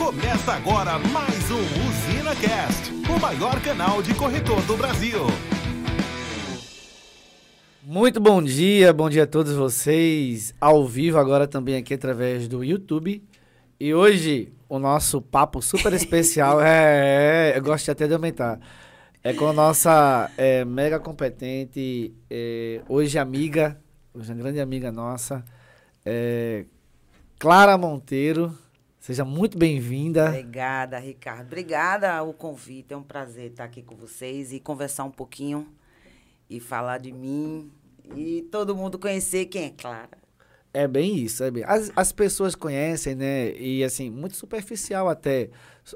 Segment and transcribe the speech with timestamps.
[0.00, 5.18] Começa agora mais um Usina Cast, o maior canal de corretor do Brasil.
[7.82, 12.64] Muito bom dia, bom dia a todos vocês, ao vivo agora também aqui através do
[12.64, 13.22] YouTube.
[13.78, 18.58] E hoje o nosso papo super especial é, é eu gosto até de aumentar.
[19.22, 23.78] É com a nossa é, mega competente, é, hoje amiga,
[24.14, 25.44] hoje uma grande amiga nossa,
[26.06, 26.64] é,
[27.38, 28.56] Clara Monteiro.
[29.00, 30.28] Seja muito bem-vinda.
[30.28, 31.46] Obrigada, Ricardo.
[31.46, 32.92] Obrigada o convite.
[32.92, 35.66] É um prazer estar aqui com vocês e conversar um pouquinho
[36.50, 37.72] e falar de mim
[38.14, 40.18] e todo mundo conhecer quem é Clara.
[40.74, 41.42] É bem isso.
[41.42, 41.64] É bem.
[41.64, 43.52] As, as pessoas conhecem, né?
[43.56, 45.48] E assim, muito superficial até.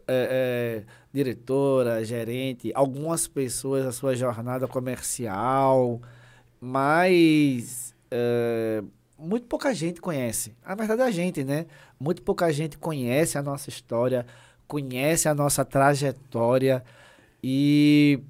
[0.09, 6.01] É, é, diretora, gerente, algumas pessoas a sua jornada comercial,
[6.59, 8.83] mas é,
[9.25, 10.55] muito pouca gente conhece.
[10.65, 11.67] A verdade é a gente, né?
[11.99, 14.27] Muito pouca gente conhece a nossa história,
[14.69, 16.85] conhece a nossa trajetória
[17.43, 18.21] e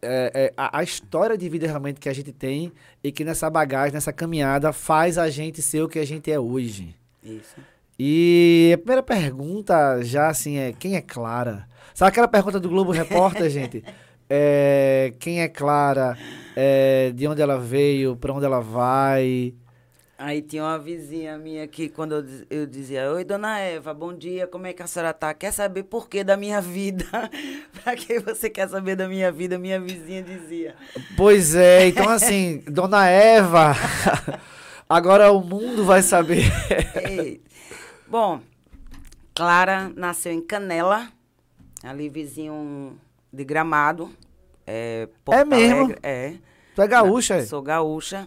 [0.00, 3.50] é, é, a, a, história de vida realmente que a gente tem e que nessa
[3.50, 6.94] bagagem, nessa caminhada, faz a gente ser o que a gente é hoje.
[7.22, 7.56] Isso.
[7.98, 11.66] E a primeira pergunta, já assim, é quem é Clara?
[11.94, 13.84] Sabe aquela pergunta do Globo Repórter, gente?
[14.30, 16.14] É, quem é Clara?
[16.54, 18.14] É, de onde ela veio?
[18.14, 19.54] Para onde ela vai?
[20.20, 24.48] Aí tinha uma vizinha minha que, quando eu, eu dizia, Oi, dona Eva, bom dia,
[24.48, 25.32] como é que a senhora tá?
[25.32, 27.06] Quer saber por que da minha vida?
[27.84, 29.56] pra que você quer saber da minha vida?
[29.56, 30.74] Minha vizinha dizia.
[31.16, 33.76] Pois é, então assim, dona Eva,
[34.90, 36.50] agora o mundo vai saber.
[38.08, 38.40] Bom,
[39.36, 41.12] Clara nasceu em Canela,
[41.80, 42.98] ali vizinho
[43.32, 44.10] de Gramado.
[44.66, 45.76] É, é mesmo?
[45.76, 46.34] Alegre, é.
[46.74, 47.36] Tu é gaúcha?
[47.36, 47.46] É?
[47.46, 48.26] Sou gaúcha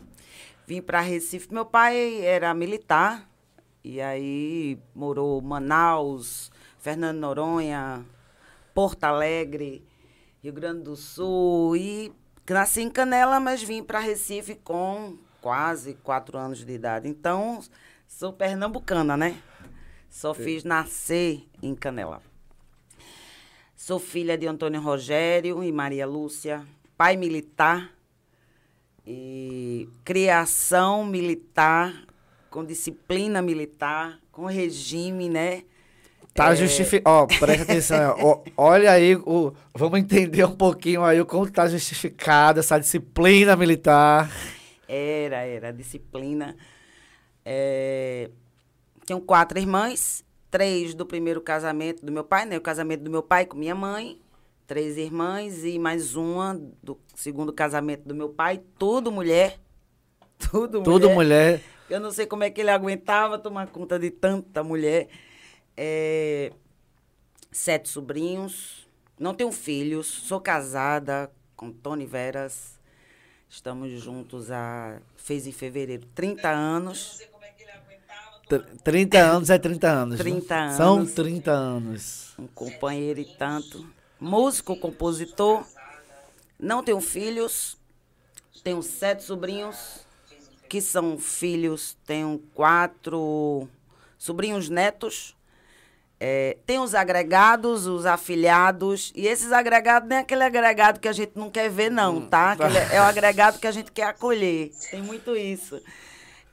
[0.66, 1.54] vim para Recife.
[1.54, 3.30] Meu pai era militar
[3.84, 8.06] e aí morou Manaus, Fernando Noronha,
[8.74, 9.86] Porto Alegre,
[10.42, 12.14] Rio Grande do Sul e
[12.50, 17.08] nasci em Canela, mas vim para Recife com quase quatro anos de idade.
[17.08, 17.60] Então
[18.08, 19.42] sou pernambucana, né?
[20.10, 22.22] Só fiz nascer em Canela.
[23.76, 26.66] Sou filha de Antônio Rogério e Maria Lúcia,
[26.98, 27.92] pai militar
[29.06, 31.94] e criação militar,
[32.50, 35.64] com disciplina militar, com regime, né?
[36.34, 36.56] Tá é...
[36.56, 37.10] justificado.
[37.10, 38.16] Ó, presta atenção.
[38.20, 39.54] ó, olha aí, o...
[39.74, 44.32] vamos entender um pouquinho aí o como tá justificada essa disciplina militar.
[44.88, 46.56] Era, era, disciplina.
[47.44, 48.30] É...
[49.06, 52.58] Tenho quatro irmãs, três do primeiro casamento do meu pai, né?
[52.58, 54.21] O casamento do meu pai com minha mãe,
[54.72, 59.60] três irmãs e mais uma do segundo casamento do meu pai, tudo mulher.
[60.40, 60.84] Tudo mulher.
[60.86, 61.62] Tudo mulher.
[61.90, 65.10] Eu não sei como é que ele aguentava tomar conta de tanta mulher.
[65.76, 66.54] É,
[67.52, 68.88] sete sobrinhos.
[69.20, 70.08] Não tenho filhos.
[70.08, 72.80] Sou casada com Tony Veras.
[73.50, 75.02] Estamos juntos há.
[75.18, 77.22] Fez em fevereiro 30 anos.
[78.84, 80.18] 30 anos é 30 anos.
[80.18, 80.62] 30 né?
[80.62, 80.78] anos.
[80.78, 82.34] São 30 anos.
[82.40, 83.86] Um companheiro e tanto
[84.22, 85.66] músico, compositor.
[86.60, 87.76] Não tenho filhos.
[88.64, 90.06] Tenho sete sobrinhos,
[90.70, 91.98] que são filhos.
[92.06, 93.68] Tenho quatro
[94.20, 95.36] sobrinhos netos.
[96.20, 99.12] É, tem os agregados, os afiliados.
[99.16, 102.30] E esses agregados não é aquele agregado que a gente não quer ver, não, hum,
[102.30, 102.52] tá?
[102.52, 104.72] Aquele, é o agregado que a gente quer acolher.
[104.92, 105.82] Tem muito isso.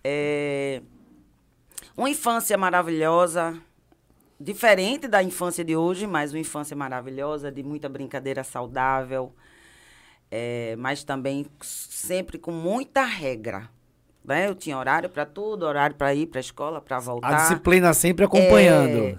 [0.03, 0.81] É,
[1.95, 3.61] uma infância maravilhosa
[4.41, 9.33] diferente da infância de hoje, mas uma infância maravilhosa, de muita brincadeira saudável,
[10.31, 13.69] é, mas também sempre com muita regra.
[14.25, 14.49] Né?
[14.49, 17.29] Eu tinha horário para tudo, horário para ir para a escola, para voltar.
[17.29, 19.05] A disciplina sempre acompanhando.
[19.05, 19.19] É,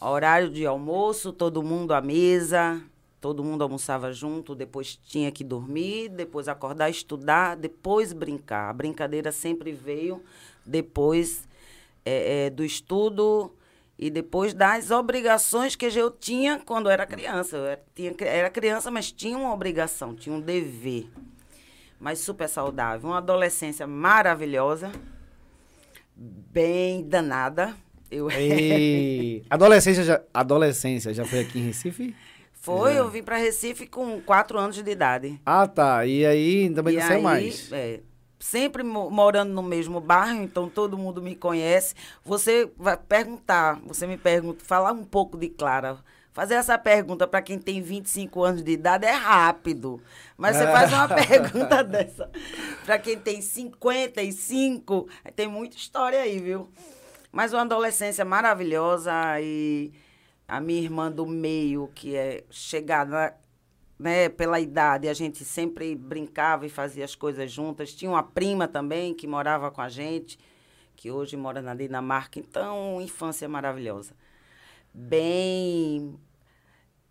[0.00, 2.80] horário de almoço, todo mundo à mesa,
[3.20, 8.70] todo mundo almoçava junto, depois tinha que dormir, depois acordar, estudar, depois brincar.
[8.70, 10.22] A brincadeira sempre veio
[10.64, 11.48] depois
[12.04, 13.52] é, é, do estudo
[13.98, 17.56] e depois das obrigações que eu tinha quando era criança.
[17.56, 21.08] Eu era, tinha, era criança, mas tinha uma obrigação, tinha um dever.
[22.00, 23.10] Mas super saudável.
[23.10, 24.90] Uma adolescência maravilhosa,
[26.16, 27.74] bem danada.
[28.10, 28.28] Eu...
[28.30, 29.44] E...
[29.48, 32.14] adolescência, já, adolescência já foi aqui em Recife?
[32.52, 32.98] Foi, já.
[32.98, 35.40] eu vim para Recife com quatro anos de idade.
[35.46, 36.04] Ah, tá.
[36.04, 37.70] E aí também não saiu mais?
[37.72, 38.00] É,
[38.38, 41.94] sempre morando no mesmo bairro, então todo mundo me conhece.
[42.24, 45.98] Você vai perguntar, você me pergunta, falar um pouco de Clara.
[46.32, 50.02] Fazer essa pergunta para quem tem 25 anos de idade é rápido.
[50.36, 52.28] Mas você faz uma pergunta dessa
[52.84, 56.68] para quem tem 55, tem muita história aí, viu?
[57.32, 59.92] Mas uma adolescência maravilhosa e
[60.46, 63.34] A minha irmã do meio, que é chegada
[64.04, 67.94] né, pela idade, a gente sempre brincava e fazia as coisas juntas.
[67.94, 70.38] Tinha uma prima também que morava com a gente,
[70.94, 72.38] que hoje mora na Dinamarca.
[72.38, 74.12] Então, infância maravilhosa.
[74.92, 76.18] Bem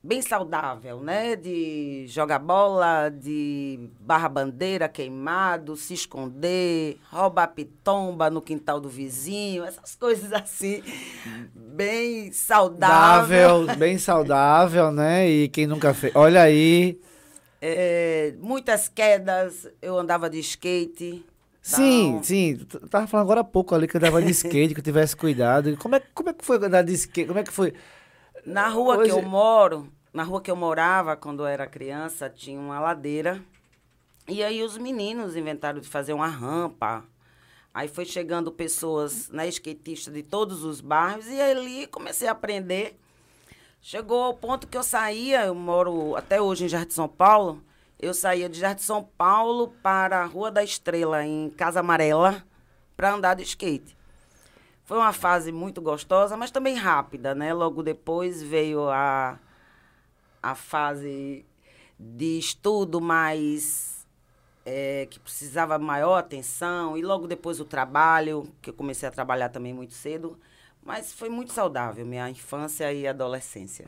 [0.03, 1.35] bem saudável, né?
[1.35, 9.63] De jogar bola, de barra bandeira queimado, se esconder, roubar pitomba no quintal do vizinho,
[9.63, 10.83] essas coisas assim,
[11.55, 13.65] bem saudável.
[13.77, 15.29] bem saudável, né?
[15.29, 16.13] E quem nunca fez.
[16.15, 16.99] Olha aí.
[17.61, 21.25] É, muitas quedas, eu andava de skate.
[21.61, 22.23] Sim, então...
[22.23, 22.57] sim.
[22.57, 25.15] Tu tava falando agora há pouco ali que eu andava de skate, que eu tivesse
[25.15, 25.77] cuidado.
[25.77, 27.25] Como é, como é que foi andar de skate?
[27.25, 27.73] Como é que foi?
[28.45, 29.11] Na rua Hoje...
[29.11, 33.43] que eu moro, na rua que eu morava, quando eu era criança, tinha uma ladeira.
[34.27, 37.03] E aí os meninos inventaram de fazer uma rampa.
[37.73, 42.97] Aí foi chegando pessoas, né, skatistas de todos os bairros, e ali comecei a aprender.
[43.81, 47.61] Chegou ao ponto que eu saía, eu moro até hoje em Jardim São Paulo,
[47.99, 52.45] eu saía de Jardim São Paulo para a Rua da Estrela, em Casa Amarela,
[52.95, 53.97] para andar de skate.
[54.85, 57.53] Foi uma fase muito gostosa, mas também rápida, né?
[57.53, 59.39] Logo depois veio a,
[60.43, 61.45] a fase
[61.97, 64.05] de estudo mais
[64.65, 69.49] é, que precisava maior atenção e logo depois o trabalho, que eu comecei a trabalhar
[69.49, 70.37] também muito cedo,
[70.85, 73.87] mas foi muito saudável minha infância e adolescência.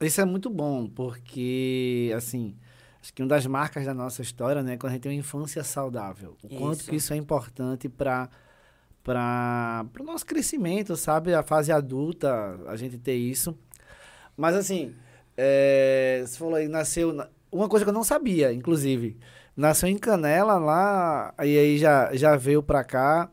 [0.00, 2.56] Isso é muito bom, porque assim,
[3.02, 5.18] acho que uma das marcas da nossa história, né, é quando a gente tem uma
[5.18, 6.36] infância saudável.
[6.42, 6.56] O isso.
[6.56, 8.28] quanto que isso é importante para
[9.02, 11.34] para o nosso crescimento, sabe?
[11.34, 13.58] A fase adulta, a gente ter isso.
[14.36, 14.94] Mas assim,
[15.42, 17.16] é, você falou aí, nasceu.
[17.50, 19.16] Uma coisa que eu não sabia, inclusive.
[19.56, 23.30] Nasceu em Canela lá, e aí já, já veio pra cá.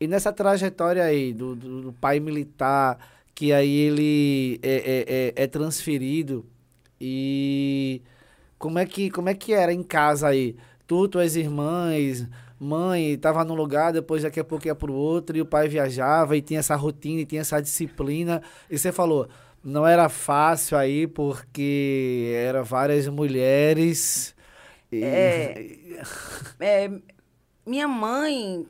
[0.00, 2.98] E nessa trajetória aí do, do, do pai militar,
[3.34, 6.46] que aí ele é, é, é, é, transferido.
[6.98, 8.00] E
[8.58, 10.56] como é, que, como é que era em casa aí?
[10.86, 12.26] Tu, tuas irmãs,
[12.58, 16.36] mãe, tava num lugar, depois daqui a pouco ia pro outro, e o pai viajava,
[16.36, 18.42] e tinha essa rotina, e tinha essa disciplina.
[18.70, 19.28] E você falou,
[19.62, 24.34] não era fácil aí, porque eram várias mulheres.
[24.90, 25.02] E...
[25.04, 25.78] É,
[26.60, 26.90] é,
[27.66, 28.66] minha mãe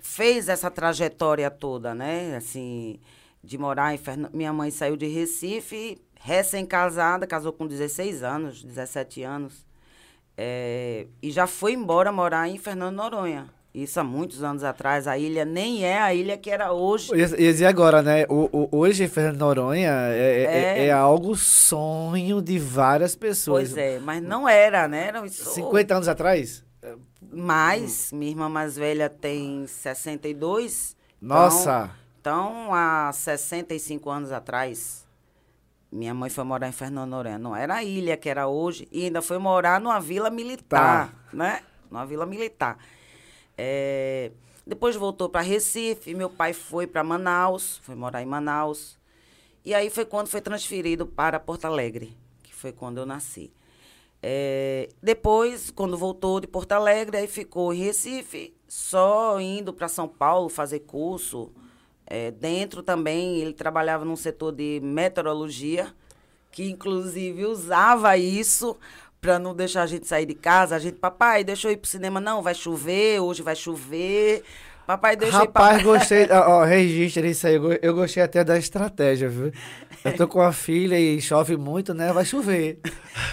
[0.00, 2.36] fez essa trajetória toda, né?
[2.36, 3.00] Assim,
[3.42, 4.34] de morar em Fernando.
[4.34, 9.66] Minha mãe saiu de Recife, recém-casada, casou com 16 anos, 17 anos.
[10.36, 13.48] É, e já foi embora morar em Fernando Noronha.
[13.74, 15.06] Isso há muitos anos atrás.
[15.08, 17.10] A ilha nem é a ilha que era hoje.
[17.14, 18.26] E, e agora, né?
[18.28, 20.78] O, o, hoje, Fernando Noronha é, é.
[20.78, 23.70] É, é, algo sonho de várias pessoas.
[23.70, 25.06] Pois é, mas não era, né?
[25.06, 25.54] Era isso...
[25.54, 26.62] 50 anos atrás?
[27.32, 28.12] Mais.
[28.12, 30.94] Minha irmã mais velha tem 62.
[31.20, 31.84] Nossa!
[31.84, 35.04] Então, então, há 65 anos atrás,
[35.90, 37.36] minha mãe foi morar em Fernando Noronha.
[37.36, 38.86] Não era a ilha que era hoje.
[38.92, 41.36] E ainda foi morar numa vila militar, tá.
[41.36, 41.62] né?
[41.90, 42.78] Numa vila militar.
[43.56, 44.32] É,
[44.66, 48.98] depois voltou para Recife, meu pai foi para Manaus, foi morar em Manaus.
[49.64, 53.52] E aí foi quando foi transferido para Porto Alegre, que foi quando eu nasci.
[54.22, 60.06] É, depois, quando voltou de Porto Alegre, aí ficou em Recife, só indo para São
[60.06, 61.52] Paulo fazer curso.
[62.06, 65.92] É, dentro também, ele trabalhava num setor de meteorologia,
[66.52, 68.76] que inclusive usava isso
[69.22, 70.74] para não deixar a gente sair de casa.
[70.74, 72.20] A gente, papai, deixa eu ir pro cinema.
[72.20, 74.42] Não, vai chover, hoje vai chover.
[74.84, 76.28] Papai, deixa Rapaz, eu ir gostei.
[76.28, 77.54] Ó, registra isso aí.
[77.80, 79.52] Eu gostei até da estratégia, viu?
[80.04, 82.12] Eu tô com a filha e chove muito, né?
[82.12, 82.80] Vai chover.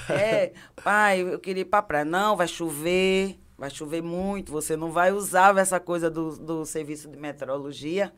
[0.07, 0.53] É,
[0.83, 2.05] pai, eu queria ir pra praia.
[2.05, 3.39] Não, vai chover.
[3.57, 4.51] Vai chover muito.
[4.51, 8.13] Você não vai usar essa coisa do, do serviço de meteorologia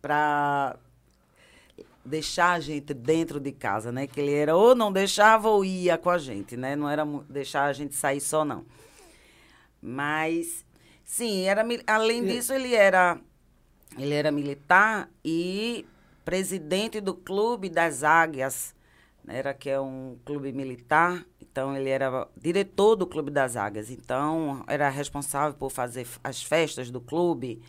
[0.00, 0.76] para
[2.04, 4.06] deixar a gente dentro de casa, né?
[4.06, 6.76] Que ele era ou não deixava ou ia com a gente, né?
[6.76, 8.64] Não era deixar a gente sair só, não.
[9.80, 10.64] Mas,
[11.04, 13.18] sim, era, além disso, ele era,
[13.98, 15.86] ele era militar e
[16.24, 18.74] presidente do Clube das Águias,
[19.22, 19.38] né?
[19.38, 21.24] era que é um clube militar.
[21.40, 23.90] Então, ele era diretor do Clube das Águias.
[23.90, 27.62] Então, era responsável por fazer as festas do clube,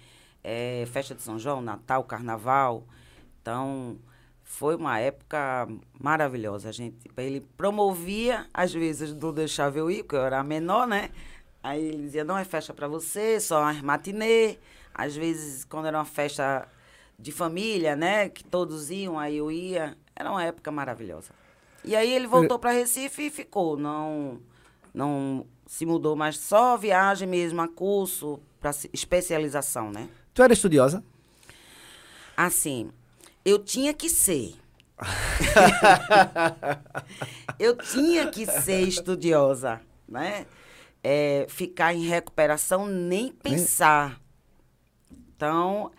[0.44, 2.88] é, festa de São João, Natal, Carnaval.
[3.46, 4.00] Então,
[4.44, 5.68] foi uma época
[6.02, 6.70] maravilhosa.
[6.70, 11.12] A gente, ele promovia, às vezes, do deixava eu ir, porque eu era menor, né?
[11.62, 14.58] Aí ele dizia, não é festa para você, só uma matinê.
[14.92, 16.68] Às vezes, quando era uma festa
[17.20, 18.30] de família, né?
[18.30, 19.96] Que todos iam, aí eu ia.
[20.16, 21.30] Era uma época maravilhosa.
[21.84, 23.78] E aí ele voltou para Recife e ficou.
[23.78, 24.42] Não,
[24.92, 30.10] não se mudou, mas só viagem mesmo, a curso, para especialização, né?
[30.34, 31.04] Tu era estudiosa?
[32.36, 32.92] Assim,
[33.46, 34.56] eu tinha que ser.
[37.60, 40.48] eu tinha que ser estudiosa, né?
[41.04, 44.20] É, ficar em recuperação, nem pensar.
[45.36, 45.92] Então,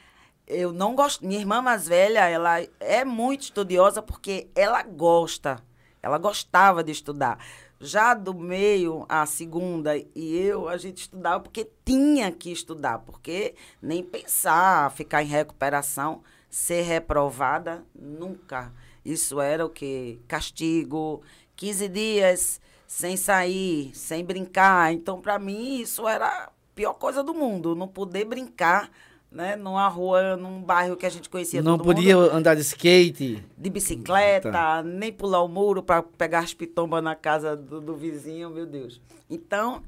[0.47, 1.25] eu não gosto.
[1.25, 5.63] Minha irmã mais velha, ela é muito estudiosa porque ela gosta.
[6.03, 7.39] Ela gostava de estudar.
[7.79, 13.55] Já do meio, a segunda e eu, a gente estudava porque tinha que estudar, porque
[13.83, 18.73] nem pensar, ficar em recuperação, ser reprovada, nunca.
[19.05, 20.21] Isso era o que?
[20.27, 21.23] Castigo,
[21.55, 24.93] 15 dias sem sair, sem brincar.
[24.93, 28.91] Então, para mim, isso era a pior coisa do mundo, não poder brincar
[29.31, 29.55] né?
[29.55, 33.45] Numa rua, num bairro que a gente conhecia Não podia mundo, andar de skate?
[33.57, 34.83] De bicicleta, tá.
[34.83, 39.01] nem pular o muro para pegar as pitombas na casa do, do vizinho, meu Deus.
[39.29, 39.83] Então,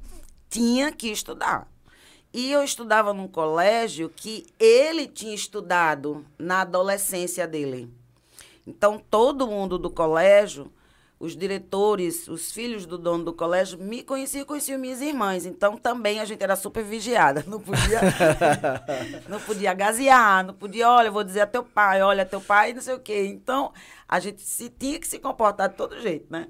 [0.49, 1.67] tinha que estudar.
[2.33, 7.91] E eu estudava num colégio que ele tinha estudado na adolescência dele.
[8.67, 10.71] Então, todo mundo do colégio
[11.19, 15.45] os diretores, os filhos do dono do colégio me conheciam e conheciam minhas irmãs.
[15.45, 17.43] Então também a gente era super vigiada.
[17.45, 17.99] Não podia,
[19.27, 22.81] não podia gazear, não podia, olha, vou dizer a teu pai, olha, teu pai, não
[22.81, 23.25] sei o quê.
[23.25, 23.73] Então
[24.07, 26.47] a gente se, tinha que se comportar de todo jeito, né?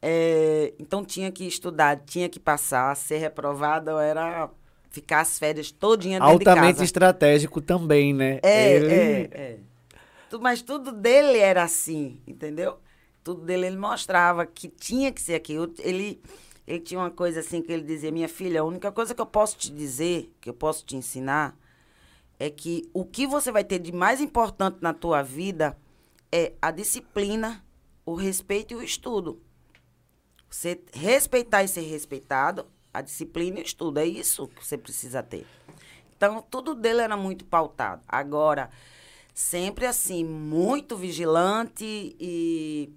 [0.00, 4.48] É, então tinha que estudar, tinha que passar, ser reprovada era
[4.96, 6.84] ficar as férias todinha dentro Altamente de casa.
[6.84, 8.40] estratégico também, né?
[8.42, 8.92] É, Ele...
[8.92, 9.58] é, é.
[10.40, 12.78] Mas tudo dele era assim, entendeu?
[13.26, 15.74] tudo dele, ele mostrava que tinha que ser aquilo.
[15.80, 16.22] Ele,
[16.64, 19.26] ele tinha uma coisa assim que ele dizia: Minha filha, a única coisa que eu
[19.26, 21.58] posso te dizer, que eu posso te ensinar,
[22.38, 25.76] é que o que você vai ter de mais importante na tua vida
[26.30, 27.64] é a disciplina,
[28.04, 29.42] o respeito e o estudo.
[30.48, 32.64] Você respeitar e ser respeitado,
[32.96, 33.98] a disciplina e o estudo.
[33.98, 35.46] É isso que você precisa ter.
[36.16, 38.02] Então, tudo dele era muito pautado.
[38.08, 38.70] Agora,
[39.34, 42.90] sempre assim, muito vigilante e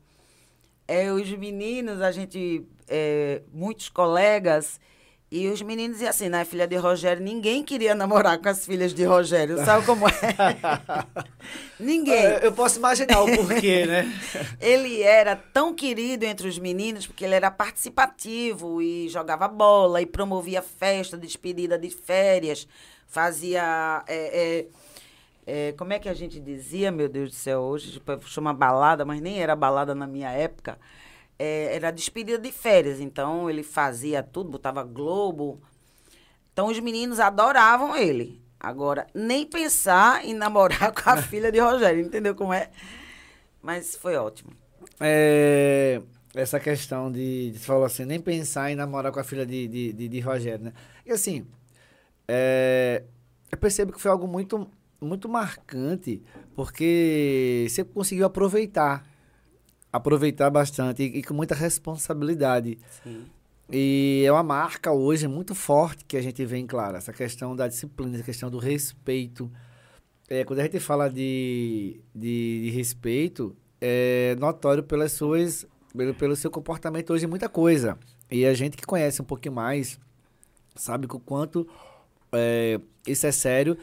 [0.87, 4.79] é, os meninos, a gente, é, muitos colegas,
[5.31, 8.95] e os meninos diziam assim, né, filha de Rogério, ninguém queria namorar com as filhas
[8.95, 10.13] de Rogério, sabe como é?
[11.79, 12.23] ninguém.
[12.41, 14.11] Eu posso imaginar o porquê, né?
[14.59, 20.05] ele era tão querido entre os meninos porque ele era participativo e jogava bola e
[20.07, 22.67] promovia festa, despedida de férias,
[23.07, 24.03] fazia...
[24.07, 24.65] É, é,
[25.45, 29.03] é, como é que a gente dizia, meu Deus do céu, hoje tipo, chama balada,
[29.03, 30.77] mas nem era balada na minha época.
[31.39, 32.99] É, era despedida de férias.
[32.99, 35.61] Então ele fazia tudo, botava Globo.
[36.53, 38.41] Então os meninos adoravam ele.
[38.59, 42.69] Agora, nem pensar em namorar com a filha de Rogério, entendeu como é?
[43.61, 44.51] Mas foi ótimo.
[44.99, 46.01] É,
[46.35, 47.59] essa questão de, de.
[47.59, 50.65] Você falou assim, nem pensar em namorar com a filha de, de, de, de Rogério,
[50.65, 50.73] né?
[51.05, 51.47] E assim,
[52.27, 53.03] é,
[53.49, 54.69] eu percebo que foi algo muito
[55.01, 56.21] muito marcante,
[56.55, 59.07] porque você conseguiu aproveitar.
[59.91, 62.77] Aproveitar bastante e, e com muita responsabilidade.
[63.03, 63.25] Sim.
[63.71, 67.55] E é uma marca hoje muito forte que a gente vê em claro, essa questão
[67.55, 69.51] da disciplina, essa questão do respeito.
[70.27, 76.35] É, quando a gente fala de, de, de, respeito, é notório pelas suas, pelo, pelo
[76.35, 77.97] seu comportamento hoje muita coisa.
[78.29, 79.99] E a gente que conhece um pouquinho mais
[80.75, 81.67] sabe o quanto
[82.31, 83.77] é, isso é sério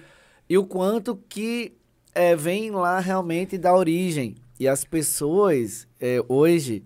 [0.48, 1.76] e o quanto que
[2.14, 4.34] é, vem lá realmente da origem.
[4.58, 6.82] E as pessoas, é, hoje,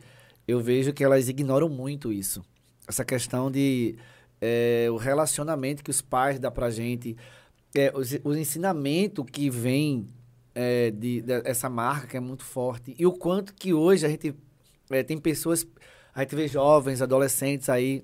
[0.47, 2.43] eu vejo que elas ignoram muito isso.
[2.87, 3.97] Essa questão de
[4.41, 7.17] é, o relacionamento que os pais dão pra gente,
[7.75, 10.09] é, o, o ensinamento que vem
[10.55, 12.95] é, de, de, essa marca que é muito forte.
[12.99, 14.35] E o quanto que hoje a gente
[14.91, 15.67] é, tem pessoas,
[16.15, 18.03] a gente vê jovens, adolescentes aí,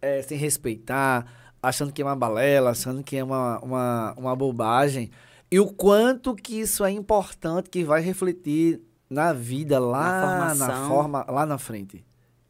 [0.00, 5.10] é, sem respeitar, achando que é uma balela, achando que é uma, uma, uma bobagem.
[5.52, 8.80] E o quanto que isso é importante, que vai refletir
[9.10, 12.02] na vida lá na, na forma, lá na frente.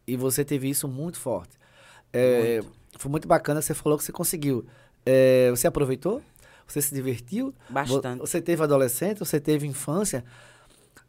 [0.07, 1.59] E você teve isso muito forte.
[2.13, 2.73] É, muito.
[2.97, 4.65] Foi muito bacana, você falou que você conseguiu.
[5.05, 6.23] É, você aproveitou?
[6.65, 7.53] Você se divertiu?
[7.69, 8.21] Bastante.
[8.21, 10.25] Você teve adolescente, você teve infância,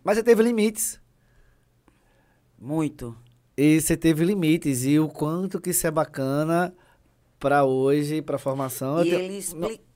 [0.04, 1.00] mas você teve limites.
[2.60, 3.16] Muito.
[3.56, 4.84] E você teve limites.
[4.84, 6.74] E o quanto que isso é bacana
[7.38, 9.06] para hoje, para formação.
[9.06, 9.44] E ele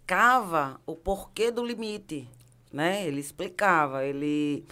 [0.08, 2.30] explicava o porquê do limite,
[2.72, 3.06] né?
[3.06, 4.64] Ele explicava, ele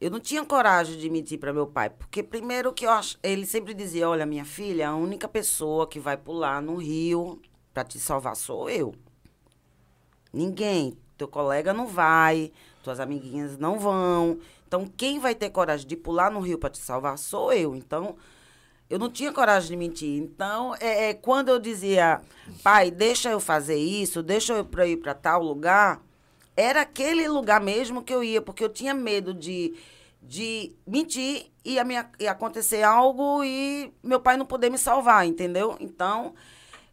[0.00, 3.16] eu não tinha coragem de mentir para meu pai, porque primeiro que ach...
[3.22, 7.40] ele sempre dizia, olha, minha filha, a única pessoa que vai pular no rio
[7.72, 8.92] para te salvar sou eu.
[10.32, 12.50] Ninguém, teu colega não vai,
[12.82, 14.40] tuas amiguinhas não vão.
[14.66, 17.76] Então quem vai ter coragem de pular no rio para te salvar sou eu.
[17.76, 18.16] Então
[18.90, 20.20] eu não tinha coragem de mentir.
[20.20, 22.20] Então, é, é, quando eu dizia,
[22.62, 26.02] pai, deixa eu fazer isso, deixa eu ir para tal lugar,
[26.56, 29.74] era aquele lugar mesmo que eu ia, porque eu tinha medo de,
[30.20, 35.24] de mentir e ia, me, ia acontecer algo e meu pai não poder me salvar,
[35.24, 35.76] entendeu?
[35.78, 36.34] Então,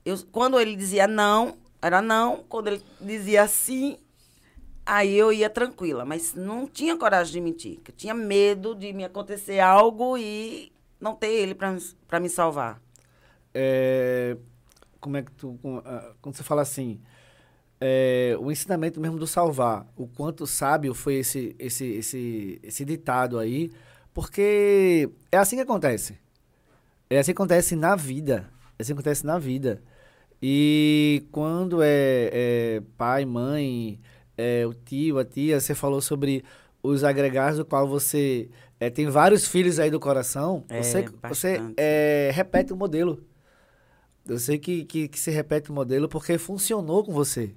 [0.06, 2.44] eu, quando ele dizia não, era não.
[2.48, 3.98] Quando ele dizia sim,
[4.86, 6.06] aí eu ia tranquila.
[6.06, 7.80] Mas não tinha coragem de mentir.
[7.88, 12.82] Eu tinha medo de me acontecer algo e não ter ele para me salvar.
[13.54, 14.38] É,
[15.00, 15.60] como é que tu.
[15.86, 17.02] Ah, quando você fala assim
[17.80, 23.38] é, o ensinamento mesmo do salvar, o quanto sábio foi esse, esse, esse, esse ditado
[23.38, 23.72] aí,
[24.14, 26.18] porque é assim que acontece.
[27.10, 28.50] É assim que acontece na vida.
[28.78, 29.82] É assim que acontece na vida.
[30.42, 34.00] E quando é, é pai, mãe,
[34.38, 36.44] é, o tio, a tia, você falou sobre
[36.82, 41.62] os agregados do qual você é, tem vários filhos aí do coração, é, você, você
[41.76, 43.24] é, repete o modelo.
[44.28, 47.54] Eu sei que, que, que se repete o modelo porque funcionou com você.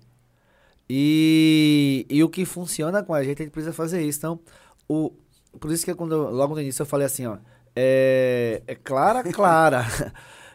[0.89, 4.19] E, e o que funciona com a gente, a gente precisa fazer isso.
[4.19, 4.41] Então,
[4.89, 5.12] o,
[5.59, 7.39] por isso que quando eu, logo no início eu falei assim, ó,
[7.77, 9.87] é, é clara, clara.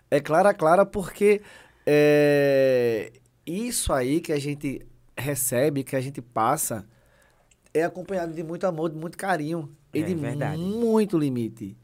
[0.09, 1.41] é clara, clara, porque
[1.85, 3.11] é,
[3.45, 4.85] isso aí que a gente
[5.17, 6.87] recebe, que a gente passa,
[7.73, 10.61] é acompanhado de muito amor, de muito carinho e é, de verdade.
[10.61, 11.77] muito limite.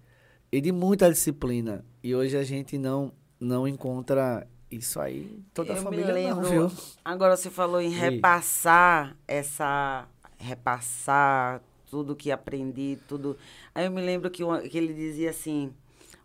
[0.52, 1.86] E de muita disciplina.
[2.04, 6.50] E hoje a gente não, não encontra isso aí, toda eu a família lembro, não,
[6.50, 6.72] viu?
[7.04, 10.08] Agora você falou em repassar essa...
[10.38, 13.38] Repassar tudo que aprendi, tudo...
[13.76, 15.74] Aí eu me lembro que, que ele dizia assim...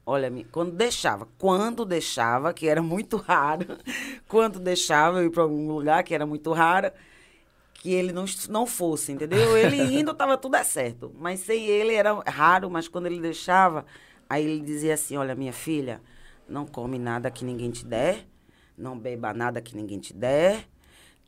[0.05, 3.67] Olha, quando deixava, quando deixava, que era muito raro,
[4.29, 6.93] quando deixava eu ir para algum lugar que era muito raro,
[7.87, 9.57] que ele não, não fosse, entendeu?
[9.57, 13.87] Ele indo estava tudo é certo, mas sem ele era raro, mas quando ele deixava,
[14.29, 16.01] aí ele dizia assim, olha, minha filha,
[16.49, 18.27] não come nada que ninguém te der,
[18.77, 20.67] não beba nada que ninguém te der.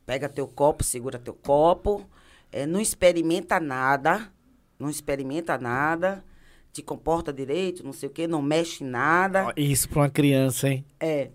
[0.05, 2.05] Pega teu copo, segura teu copo.
[2.51, 4.29] É, não experimenta nada.
[4.77, 6.25] Não experimenta nada.
[6.73, 9.53] Te comporta direito, não sei o quê, não mexe em nada.
[9.55, 10.85] Isso para uma criança, hein?
[10.99, 11.29] É.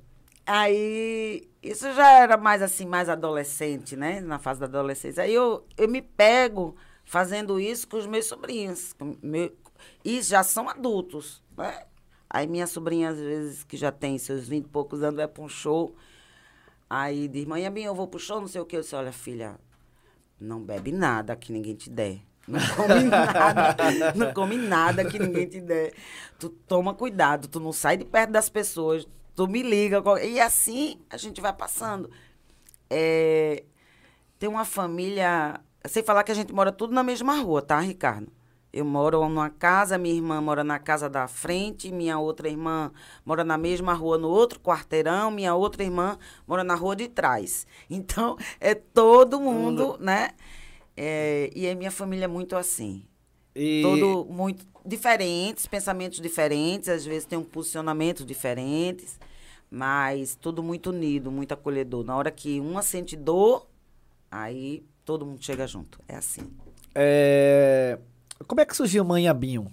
[0.46, 4.20] Aí, isso já era mais assim, mais adolescente, né?
[4.20, 5.22] Na fase da adolescência.
[5.22, 8.94] Aí eu, eu me pego fazendo isso com os meus sobrinhos.
[9.22, 9.50] Meu,
[10.04, 11.84] e já são adultos, né?
[12.28, 15.42] Aí minha sobrinha, às vezes, que já tem seus 20 e poucos anos, vai para
[15.42, 15.94] um show.
[16.90, 18.76] Aí diz, mãe, bem, eu vou pro show, não sei o quê.
[18.76, 19.58] Eu disse, olha, filha,
[20.38, 22.20] não bebe nada que ninguém te der.
[22.46, 23.76] Não come nada,
[24.14, 25.94] não come nada que ninguém te der.
[26.38, 30.02] Tu toma cuidado, tu não sai de perto das pessoas, tu me liga.
[30.22, 32.10] E assim a gente vai passando.
[32.88, 33.64] É,
[34.38, 35.60] tem uma família.
[35.86, 38.32] Sem falar que a gente mora tudo na mesma rua, tá, Ricardo?
[38.72, 42.90] Eu moro numa casa, minha irmã mora na casa da frente, minha outra irmã
[43.24, 47.66] mora na mesma rua, no outro quarteirão, minha outra irmã mora na rua de trás.
[47.88, 50.30] Então, é todo mundo, né?
[50.96, 53.06] É, e a minha família é muito assim.
[53.54, 53.82] E...
[53.82, 59.18] Todo muito diferentes, pensamentos diferentes, às vezes tem um posicionamento diferentes,
[59.70, 62.04] mas tudo muito unido, muito acolhedor.
[62.04, 63.66] Na hora que uma sente dor,
[64.30, 66.00] aí todo mundo chega junto.
[66.08, 66.42] É assim.
[66.94, 67.98] É...
[68.46, 69.72] Como é que surgiu Mãe Abinho?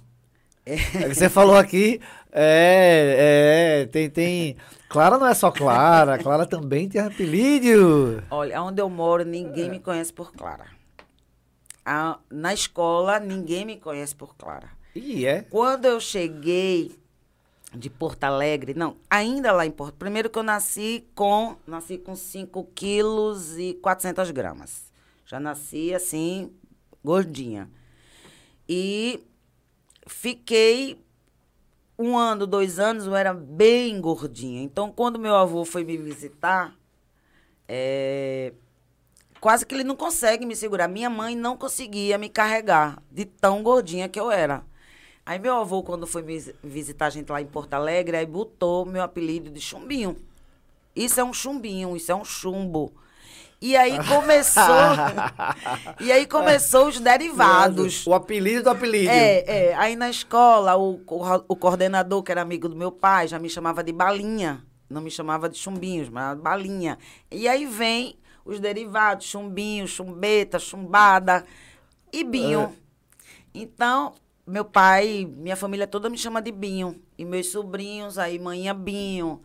[0.65, 0.75] É.
[1.09, 1.99] Você falou aqui,
[2.31, 4.55] é, é, tem, tem.
[4.87, 8.23] Clara não é só Clara, Clara também tem apelido.
[8.29, 10.65] Olha, onde eu moro, ninguém me conhece por Clara.
[11.91, 14.69] A, na escola, ninguém me conhece por Clara.
[14.95, 15.41] E é?
[15.41, 16.97] Quando eu cheguei
[17.75, 22.15] de Porto Alegre, não, ainda lá em Porto, primeiro que eu nasci com, nasci com
[22.15, 24.89] 5 quilos e 400 gramas.
[25.25, 26.53] Já nasci assim,
[27.03, 27.69] gordinha.
[28.69, 29.21] E
[30.07, 30.97] fiquei
[31.99, 34.63] um ano, dois anos, eu era bem gordinha.
[34.63, 36.73] Então, quando meu avô foi me visitar,
[37.67, 38.53] é,
[39.41, 40.87] quase que ele não consegue me segurar.
[40.87, 44.63] Minha mãe não conseguia me carregar de tão gordinha que eu era.
[45.25, 48.85] Aí meu avô, quando foi me visitar a gente lá em Porto Alegre, aí botou
[48.85, 50.15] meu apelido de chumbinho.
[50.95, 52.93] Isso é um chumbinho, isso é um chumbo.
[53.59, 54.63] E aí começou.
[55.99, 58.05] e aí começou os derivados.
[58.05, 59.09] O apelido do apelido.
[59.09, 59.73] É, é.
[59.75, 63.49] Aí na escola, o, o, o, coordenador, que era amigo do meu pai, já me
[63.49, 64.63] chamava de balinha.
[64.89, 66.97] Não me chamava de chumbinhos, mas balinha.
[67.31, 71.45] E aí vem os derivados, chumbinho, chumbeta, chumbada
[72.11, 72.61] e binho.
[72.61, 72.81] É.
[73.53, 74.13] Então,
[74.45, 77.01] meu pai, minha família toda me chama de binho.
[77.17, 79.41] E meus sobrinhos, aí manhã binho.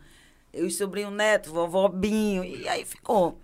[0.53, 2.43] E os sobrinhos neto, vovó binho.
[2.43, 3.39] E aí ficou.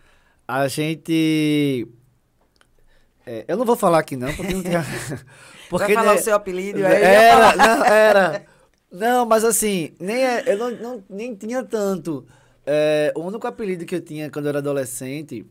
[0.47, 1.87] A gente.
[3.25, 4.73] É, eu não vou falar aqui não, porque não tem.
[5.69, 7.01] porque Vai falar né, o seu apelido aí?
[7.01, 8.45] Era, não, era.
[8.91, 12.27] Não, mas assim, nem é, eu não, não, nem tinha tanto.
[12.65, 15.45] É, o único apelido que eu tinha quando eu era adolescente,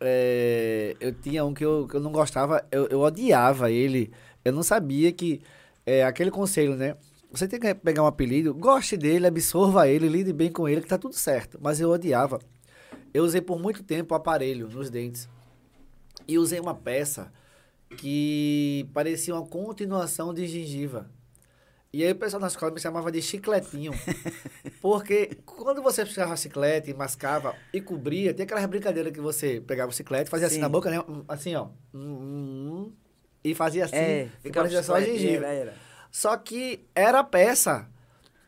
[0.00, 4.12] é, eu tinha um que eu, que eu não gostava, eu, eu odiava ele.
[4.44, 5.40] Eu não sabia que
[5.86, 6.96] é aquele conselho, né?
[7.30, 10.88] Você tem que pegar um apelido, goste dele, absorva ele, lide bem com ele, que
[10.88, 11.58] tá tudo certo.
[11.62, 12.38] Mas eu odiava.
[13.14, 15.28] Eu usei por muito tempo aparelho nos dentes.
[16.28, 17.32] E usei uma peça
[17.96, 21.10] que parecia uma continuação de gengiva.
[21.92, 23.92] E aí o pessoal na escola me chamava de chicletinho.
[24.80, 29.94] Porque quando você puxava chiclete, mascava e cobria, tem aquela brincadeira que você pegava o
[29.94, 30.62] chiclete, fazia assim Sim.
[30.62, 31.04] na boca, né?
[31.28, 31.68] Assim, ó.
[33.44, 33.96] E fazia assim.
[33.96, 35.46] É, e ficava só chiclete, gengiva.
[35.46, 35.74] era.
[36.10, 37.86] Só que era peça.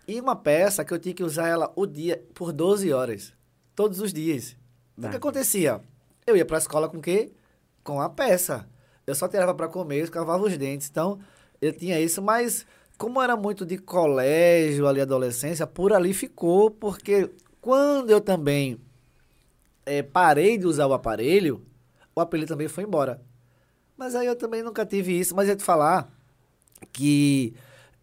[0.08, 3.34] E uma peça que eu tinha que usar ela o dia, por 12 horas.
[3.74, 4.56] Todos os dias.
[4.96, 5.80] O que acontecia?
[6.26, 7.32] Eu ia pra escola com o quê?
[7.82, 8.66] Com a peça.
[9.06, 10.88] Eu só tirava pra comer, eu escovava os dentes.
[10.88, 11.18] Então,
[11.60, 12.66] eu tinha isso, mas
[13.04, 18.80] como era muito de colégio ali, adolescência, por ali ficou, porque quando eu também
[19.84, 21.62] eh, parei de usar o aparelho,
[22.16, 23.20] o apelido também foi embora.
[23.94, 26.10] Mas aí eu também nunca tive isso, mas eu ia te falar
[26.94, 27.54] que.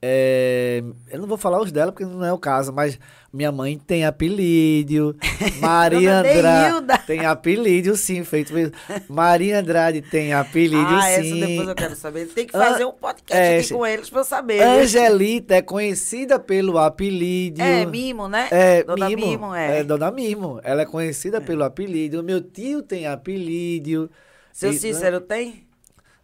[0.04, 2.98] É, eu não vou falar os dela porque não é o caso, mas
[3.32, 5.16] minha mãe tem apelido.
[5.62, 8.74] Maria Andrade tem apelido, sim, feito mesmo.
[9.08, 11.12] Maria Andrade tem apelido, ah, sim.
[11.40, 12.26] essa depois eu quero saber.
[12.28, 14.58] Tem que Ah, fazer um podcast é, aqui com eles pra eu saber.
[14.58, 14.68] viu?
[14.82, 17.62] Angelita é conhecida pelo apelido.
[17.62, 18.48] É, Mimo, né?
[18.52, 19.28] É, Dona Mimo.
[19.28, 19.84] Mimo, é.
[19.84, 20.60] Dona Mimo.
[20.64, 22.24] Ela é conhecida pelo apelido.
[22.24, 24.10] Meu tio tem apelido.
[24.52, 25.64] Seu E- Cícero tem?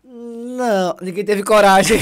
[0.10, 2.00] Não, ninguém teve coragem.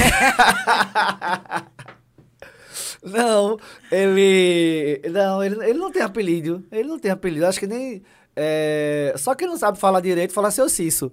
[3.04, 3.58] não,
[3.92, 5.02] ele.
[5.12, 6.64] Não, ele, ele não tem apelido.
[6.72, 7.48] Ele não tem apelido.
[7.48, 8.04] Acho que nem.
[8.36, 11.12] é, só que ele não sabe falar direito, fala seu Cisso.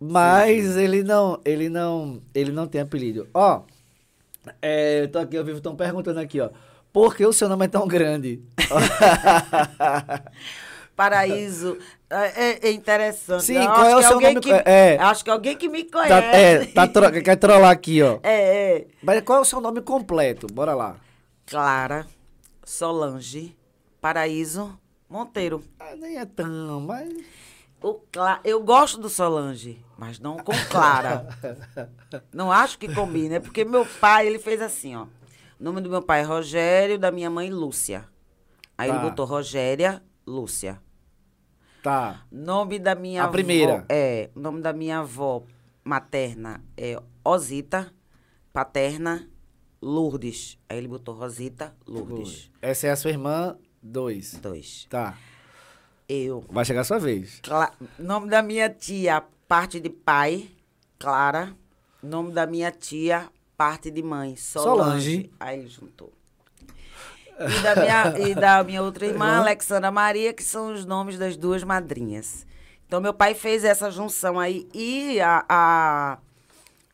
[0.00, 1.40] Mas ele não.
[1.44, 2.20] Ele não.
[2.34, 3.28] Ele não tem apelido.
[3.32, 3.62] Ó.
[4.60, 6.50] É, eu tô aqui, eu vivo, estão perguntando aqui, ó.
[6.92, 8.42] Por que o seu nome é tão grande?
[10.96, 11.78] Paraíso.
[12.16, 13.44] É, é interessante.
[13.44, 14.40] Sim, Eu qual acho é o seu nome?
[14.40, 14.96] Que, É.
[15.00, 16.08] Acho que alguém que me conhece.
[16.08, 18.18] Tá, é, tá tro- quer trollar aqui, ó.
[18.22, 18.86] É, é.
[19.02, 20.46] Mas qual é o seu nome completo?
[20.52, 20.96] Bora lá.
[21.46, 22.06] Clara,
[22.64, 23.56] Solange,
[24.00, 25.62] Paraíso, Monteiro.
[25.78, 27.12] Ah, nem é tão, mas.
[27.82, 31.28] O Cla- Eu gosto do Solange, mas não com Clara.
[32.32, 35.02] não acho que combine, é porque meu pai, ele fez assim, ó.
[35.60, 38.06] O nome do meu pai é Rogério, da minha mãe Lúcia.
[38.76, 38.94] Aí Tá.
[38.96, 40.80] ele botou Rogéria, Lúcia.
[41.84, 42.24] Tá.
[42.32, 43.32] Nome da minha A avó.
[43.32, 43.84] primeira.
[43.90, 45.42] É, o nome da minha avó
[45.84, 47.92] materna é Osita,
[48.54, 49.28] paterna
[49.82, 50.58] Lourdes.
[50.66, 52.50] Aí ele botou Rosita, Lourdes.
[52.62, 54.32] Essa é a sua irmã, dois.
[54.40, 54.86] Dois.
[54.88, 55.18] Tá.
[56.08, 56.42] Eu.
[56.48, 57.40] Vai chegar a sua vez.
[57.42, 60.48] Cla- nome da minha tia, parte de pai,
[60.98, 61.54] Clara.
[62.02, 64.70] Nome da minha tia, parte de mãe, Solange.
[65.16, 65.30] Solange.
[65.38, 66.10] Aí ele juntou.
[67.38, 69.38] E da minha, e da minha outra irmã.
[69.38, 72.46] Alexandra Maria, que são os nomes das duas madrinhas.
[72.86, 74.68] Então, meu pai fez essa junção aí.
[74.72, 76.18] E a, a,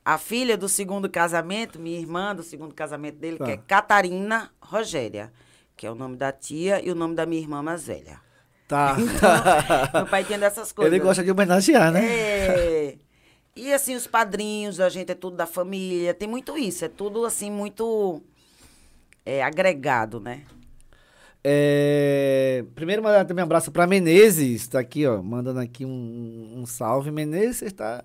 [0.05, 3.45] a filha do segundo casamento, minha irmã do segundo casamento dele, Tá.
[3.45, 5.33] que é Catarina Rogéria,
[5.77, 8.19] que é o nome da tia e o nome da minha irmã mais velha.
[8.69, 8.97] Tá.
[9.93, 10.93] Meu pai tem dessas coisas.
[10.93, 12.07] Ele gosta de homenagear, né?
[12.07, 12.97] É.
[13.57, 16.15] E assim, os padrinhos, a gente é tudo da família.
[16.15, 16.85] Tem muito isso.
[16.85, 18.23] É tudo assim, muito
[19.25, 20.43] é, agregado, né?
[21.43, 24.69] É, Primeiro, mandar também um abraço pra Menezes.
[24.69, 25.23] Tá aqui, ó.
[25.23, 27.11] Mandando aqui um, um salve.
[27.11, 28.05] Menezes, você está.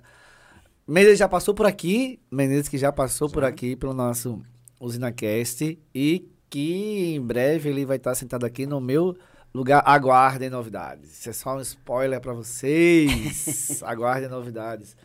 [0.88, 2.20] Menezes já passou por aqui.
[2.32, 4.42] Menezes que já passou por aqui pelo nosso
[4.80, 5.78] UsinaCast.
[5.94, 9.18] E que em breve ele vai estar sentado aqui no meu
[9.54, 9.84] lugar.
[9.86, 11.20] Aguardem novidades.
[11.20, 13.82] Isso é só um spoiler pra vocês.
[13.84, 14.96] Aguardem novidades.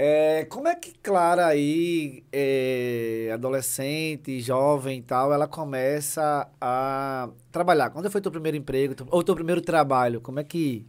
[0.00, 7.90] É, como é que Clara aí, é, adolescente, jovem e tal, ela começa a trabalhar?
[7.90, 10.20] Quando foi teu primeiro emprego, tu- ou teu primeiro trabalho?
[10.20, 10.86] Como é que...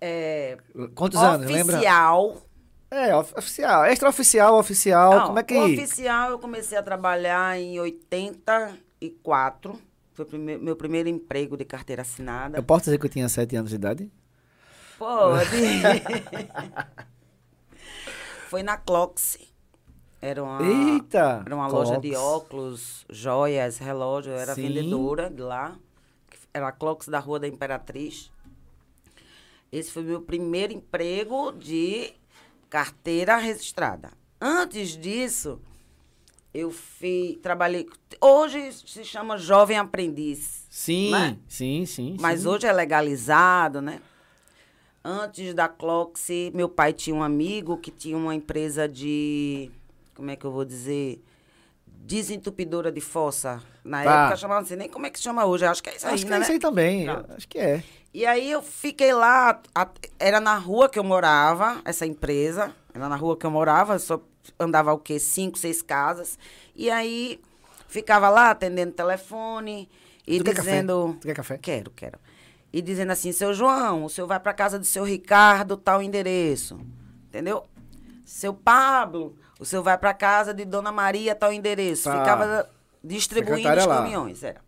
[0.00, 0.56] É,
[0.94, 1.76] Quantos anos, lembra?
[1.76, 2.42] oficial.
[2.90, 3.84] É, of- oficial.
[3.84, 5.54] Extraoficial, oficial, Não, como é que...
[5.58, 9.78] Oficial, eu comecei a trabalhar em 84.
[10.14, 12.56] Foi o prime- meu primeiro emprego de carteira assinada.
[12.56, 14.10] Eu posso dizer que eu tinha sete anos de idade?
[14.98, 15.50] Pode.
[18.54, 19.36] Foi na Clox.
[20.22, 21.42] Era uma, Eita!
[21.44, 24.30] Era uma loja de óculos, joias, relógio.
[24.30, 24.68] Eu era Sim.
[24.68, 25.76] vendedora de lá.
[26.52, 28.30] Era a Clox da Rua da Imperatriz.
[29.72, 32.12] Esse foi meu primeiro emprego de
[32.70, 34.12] carteira registrada.
[34.40, 35.60] Antes disso,
[36.54, 37.88] eu fui, trabalhei.
[38.20, 40.64] Hoje se chama jovem aprendiz.
[40.70, 41.38] Sim, né?
[41.48, 42.16] sim, sim.
[42.20, 42.46] Mas sim.
[42.46, 44.00] hoje é legalizado, né?
[45.04, 49.70] Antes da Cloxy, meu pai tinha um amigo que tinha uma empresa de.
[50.14, 51.22] Como é que eu vou dizer?
[51.86, 53.62] Desentupidora de fossa.
[53.84, 54.22] Na Tá.
[54.22, 55.64] época chamava assim, nem como é que chama hoje.
[55.66, 56.38] Acho que é isso aí, Acho que né?
[56.38, 57.82] é isso aí também, acho que é.
[58.12, 59.88] E aí eu fiquei lá, a-
[60.18, 62.74] era na rua que eu morava, essa empresa.
[62.94, 64.20] Lá na rua que eu morava, só
[64.58, 65.18] andava o quê?
[65.18, 66.38] Cinco, seis casas.
[66.76, 67.40] E aí
[67.88, 69.88] ficava lá atendendo telefone
[70.26, 71.06] e Tu quer dizendo.
[71.08, 71.18] café?
[71.20, 71.58] Tu quer café?
[71.58, 72.18] Quero, quero.
[72.74, 76.76] E dizendo assim, seu João, o senhor vai para casa do seu Ricardo, tal endereço.
[77.28, 77.62] Entendeu?
[78.24, 82.10] Seu Pablo, o senhor vai para casa de Dona Maria, tal endereço.
[82.10, 82.18] Tá.
[82.18, 82.68] Ficava
[83.00, 84.60] distribuindo Secretária os caminhões, era.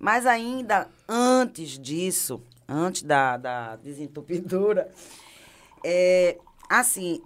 [0.00, 4.90] Mas ainda antes disso, antes da, da desentupidura,
[5.86, 6.36] é,
[6.68, 7.22] assim,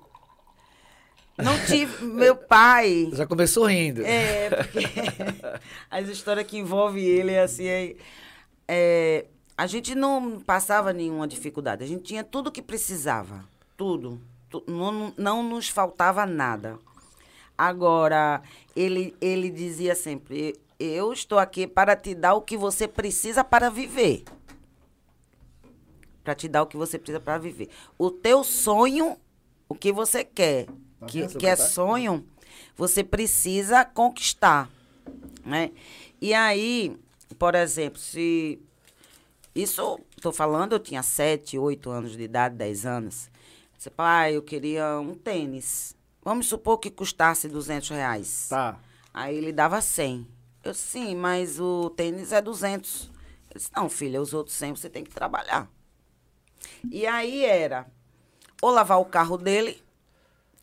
[1.39, 2.05] não tive.
[2.05, 3.09] Meu pai.
[3.15, 4.05] Já começou rindo.
[4.05, 4.81] É, porque
[5.91, 7.67] as histórias que envolvem ele é assim.
[7.67, 7.97] É,
[8.69, 9.25] é,
[9.59, 11.83] a gente não passava nenhuma dificuldade.
[11.83, 13.45] A gente tinha tudo que precisava.
[13.77, 14.21] Tudo.
[14.49, 16.79] Tu- não, não nos faltava nada.
[17.57, 18.41] Agora,
[18.77, 23.69] ele, ele dizia sempre: Eu estou aqui para te dar o que você precisa para
[23.69, 24.23] viver.
[26.23, 27.69] Para te dar o que você precisa para viver.
[27.99, 29.17] O teu sonho,
[29.69, 30.69] o que você quer,
[31.09, 31.65] que, Nossa, que é tá?
[31.65, 32.25] sonho,
[32.77, 34.71] você precisa conquistar,
[35.45, 35.73] né?
[36.21, 36.97] E aí,
[37.37, 38.63] por exemplo, se
[39.55, 43.31] isso, estou falando, eu tinha 7, 8 anos de idade, 10 anos.
[43.77, 45.97] Disse, pai, eu queria um tênis.
[46.23, 48.47] Vamos supor que custasse 200 reais.
[48.51, 48.79] Tá.
[49.13, 50.27] Aí ele dava 100.
[50.65, 53.11] Eu, sim, mas o tênis é 200.
[53.51, 55.71] Ele disse, não, filha, os outros 100 você tem que trabalhar.
[56.91, 57.87] E aí era
[58.61, 59.83] ou lavar o carro dele,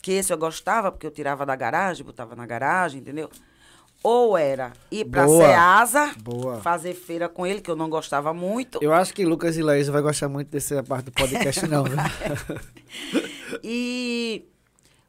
[0.02, 3.30] que esse eu gostava, porque eu tirava da garagem, botava na garagem, entendeu?
[4.08, 5.48] Ou era ir pra Boa.
[5.48, 6.62] Ceasa, Boa.
[6.62, 8.78] fazer feira com ele, que eu não gostava muito.
[8.80, 11.86] Eu acho que Lucas e Laís vai gostar muito dessa parte do podcast, não?
[13.63, 14.46] E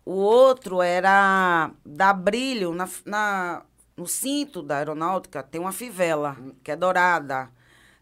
[0.05, 3.63] o outro era dar brilho na, na-
[3.97, 7.51] no cinto da aeronáutica, tem uma fivela, que é dourada.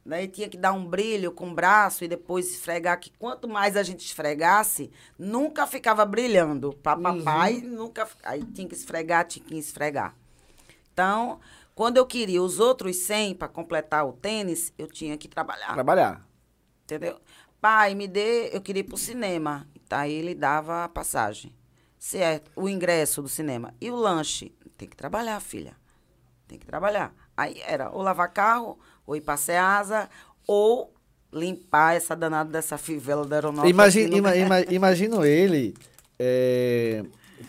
[0.06, 3.76] Daí tinha que dar um brilho com o braço e depois esfregar, que quanto mais
[3.76, 6.72] a gente esfregasse, nunca ficava brilhando.
[6.82, 8.06] Para papai, nunca.
[8.22, 10.14] Aí tinha que esfregar, tinha que esfregar.
[10.98, 11.40] Então,
[11.74, 15.74] quando eu queria os outros 100 para completar o tênis, eu tinha que trabalhar.
[15.74, 16.24] Trabalhar.
[16.84, 17.18] Entendeu?
[17.60, 19.66] Pai, me dê, eu queria ir pro cinema.
[19.90, 21.52] Aí ele dava a passagem.
[21.98, 23.74] Certo, o ingresso do cinema.
[23.80, 24.52] E o lanche?
[24.76, 25.74] Tem que trabalhar, filha.
[26.46, 27.12] Tem que trabalhar.
[27.36, 30.08] Aí era ou lavar carro, ou ir pra Ceasa,
[30.46, 30.92] ou
[31.32, 33.68] limpar essa danada dessa fivela da aeronáutica.
[33.70, 35.74] Imagina, ima, ima- imagino ele
[36.18, 37.04] é,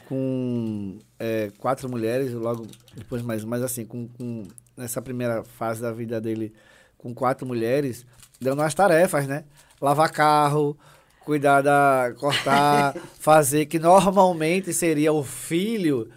[0.07, 4.43] com é, quatro mulheres, logo depois mais, mas assim, com, com-
[4.77, 6.53] nessa primeira fase da vida dele,
[6.97, 8.05] com quatro mulheres,
[8.39, 9.43] dando as tarefas, né?
[9.81, 10.77] Lavar carro,
[11.21, 12.13] cuidar da.
[12.19, 16.09] cortar, fazer, que normalmente seria o filho.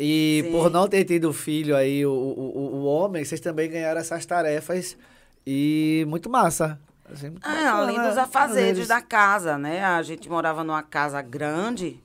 [0.00, 0.50] E Sim.
[0.52, 4.96] por não ter tido filho aí, o, o, o- homem, vocês também ganharam essas tarefas.
[5.46, 6.78] E muito massa.
[7.12, 9.84] Assim, muito Ah, além bacana, dos afazeres eles- da casa, né?
[9.84, 12.00] A gente morava numa casa grande,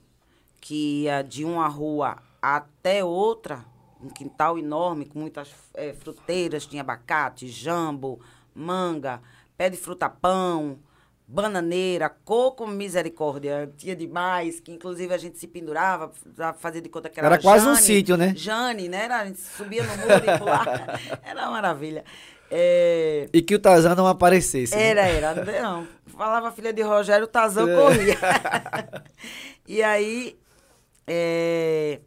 [0.62, 3.64] que ia de uma rua até outra,
[4.02, 8.20] um quintal enorme, com muitas eh, fruteiras, tinha abacate, jambo,
[8.54, 9.22] manga,
[9.58, 10.78] pé de fruta-pão,
[11.28, 17.10] bananeira, coco misericórdia, tinha demais, que inclusive a gente se pendurava, pra fazer de conta
[17.10, 18.34] que era Era quase um Jane, sítio, né?
[18.36, 19.04] Jane, né?
[19.06, 21.00] Era, a gente subia no muro e pulava.
[21.24, 22.04] Era uma maravilha.
[22.50, 24.74] É, E que o Tarzan não aparecesse.
[24.74, 24.90] né?
[24.92, 25.62] era, era.
[25.62, 25.86] Não.
[26.06, 27.76] Falava filha de Rogério, o Tazão É.
[27.76, 28.18] corria.
[29.68, 30.38] e aí.
[31.08, 32.02] É...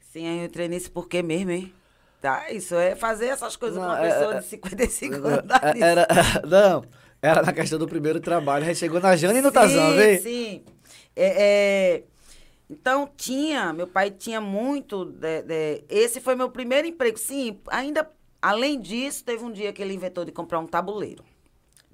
[0.00, 1.72] Sim, aí eu entrei nisso porque mesmo, hein?
[2.20, 5.42] Tá, isso é fazer essas coisas com Não, uma é- pessoa é- de 55 anos.
[5.46, 5.80] dá É.
[5.80, 6.06] Era,
[6.46, 6.84] não,
[7.20, 8.64] era na questão do primeiro trabalho.
[8.64, 10.18] A gente chegou na Jane e no Tarzan, sim, vê?
[10.18, 10.64] Sim.
[11.16, 11.42] É,
[11.96, 12.04] é,
[12.70, 15.04] então tinha, meu pai tinha muito.
[15.04, 17.18] de- de- esse foi meu primeiro emprego.
[17.18, 18.08] Sim, ainda,
[18.40, 21.24] além disso, teve um dia que ele inventou de comprar um tabuleiro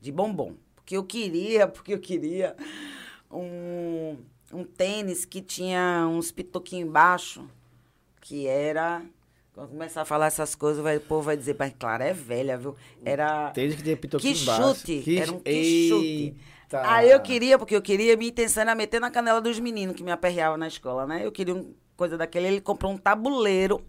[0.00, 0.54] de bombom.
[0.74, 2.54] Porque eu queria, porque eu queria
[3.30, 4.18] um,
[4.52, 7.44] um tênis que tinha uns pitoquinhos embaixo,
[8.20, 9.02] que era.
[9.52, 12.56] Quando começar a falar essas coisas, vai- o povo vai dizer, mas claro, é velha,
[12.56, 12.76] viu?
[13.04, 13.50] Era.
[13.50, 14.74] Tênis que tinha pitoquinho Que embaixo.
[14.76, 16.36] chute, era um que chute.
[16.72, 20.02] Aí eu queria, porque eu queria, minha intenção era meter na canela dos meninos que
[20.02, 21.24] me aperreavam na escola, né?
[21.24, 21.64] Eu queria uma
[21.96, 22.46] coisa daquele.
[22.46, 23.82] Ele comprou um tabuleiro,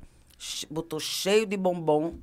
[0.71, 2.15] botou cheio de bombom,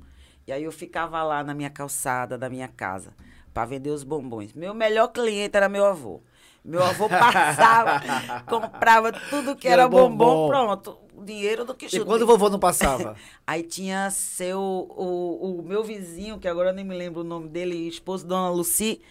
[0.45, 3.13] e aí eu ficava lá na minha calçada da minha casa
[3.53, 4.53] para vender os bombons.
[4.53, 6.21] Meu melhor cliente era meu avô.
[6.67, 8.01] Meu avô passava,
[8.45, 10.47] comprava tudo que Que era era bombom, bombom.
[10.49, 10.97] pronto.
[11.15, 12.05] O dinheiro do que E chute.
[12.05, 13.15] quando o vovô não passava?
[13.47, 17.47] Aí tinha seu, o, o meu vizinho, que agora eu nem me lembro o nome
[17.47, 19.01] dele, esposo da Dona Luci,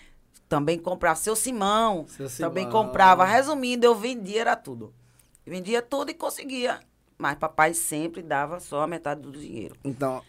[0.48, 1.16] também comprava.
[1.16, 2.84] Seu Simão, Seu também Simão.
[2.84, 3.24] comprava.
[3.24, 4.92] Resumindo, eu vendia, era tudo.
[5.44, 6.78] Eu vendia tudo e conseguia.
[7.18, 9.74] Mas papai sempre dava só a metade do dinheiro.
[9.82, 10.22] Então,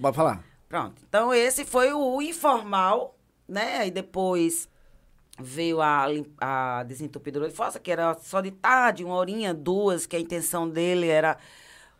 [0.00, 0.44] pode falar.
[0.68, 1.02] Pronto.
[1.08, 3.16] Então, esse foi o informal,
[3.48, 3.78] né?
[3.78, 4.68] Aí depois
[5.38, 6.06] veio a,
[6.40, 10.68] a desentupidora de fossa, que era só de tarde, uma horinha, duas, que a intenção
[10.68, 11.36] dele era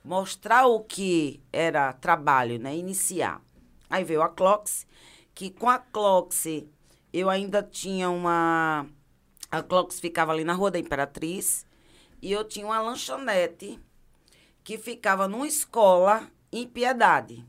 [0.05, 2.77] mostrar o que era trabalho, né?
[2.77, 3.41] Iniciar.
[3.89, 4.87] Aí veio a Clox,
[5.35, 6.47] que com a Clox
[7.13, 8.87] eu ainda tinha uma.
[9.51, 11.65] A Clox ficava ali na Rua da Imperatriz
[12.21, 13.79] e eu tinha uma lanchonete
[14.63, 17.45] que ficava numa escola em Piedade.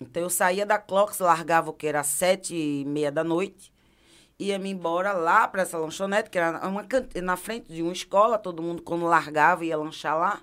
[0.00, 3.72] Então eu saía da Clox, largava o que era sete e meia da noite,
[4.40, 6.86] ia-me embora lá para essa lanchonete, que era uma,
[7.22, 10.40] na frente de uma escola, todo mundo quando largava ia lanchar lá,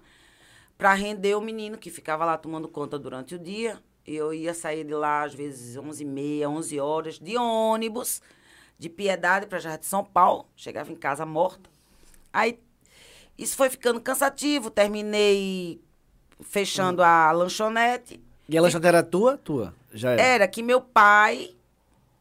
[0.77, 3.81] para render o menino que ficava lá tomando conta durante o dia.
[4.05, 8.21] Eu ia sair de lá às vezes 11 e meia, 11 horas, de ônibus,
[8.77, 10.45] de Piedade para Jardim de São Paulo.
[10.55, 11.67] Chegava em casa morta.
[12.31, 12.59] Aí
[13.35, 15.81] isso foi ficando cansativo, terminei
[16.41, 18.23] fechando a lanchonete.
[18.47, 19.37] E a lanchonete era tua?
[19.37, 19.73] Tua?
[19.91, 20.21] Já era.
[20.21, 21.56] Era que meu pai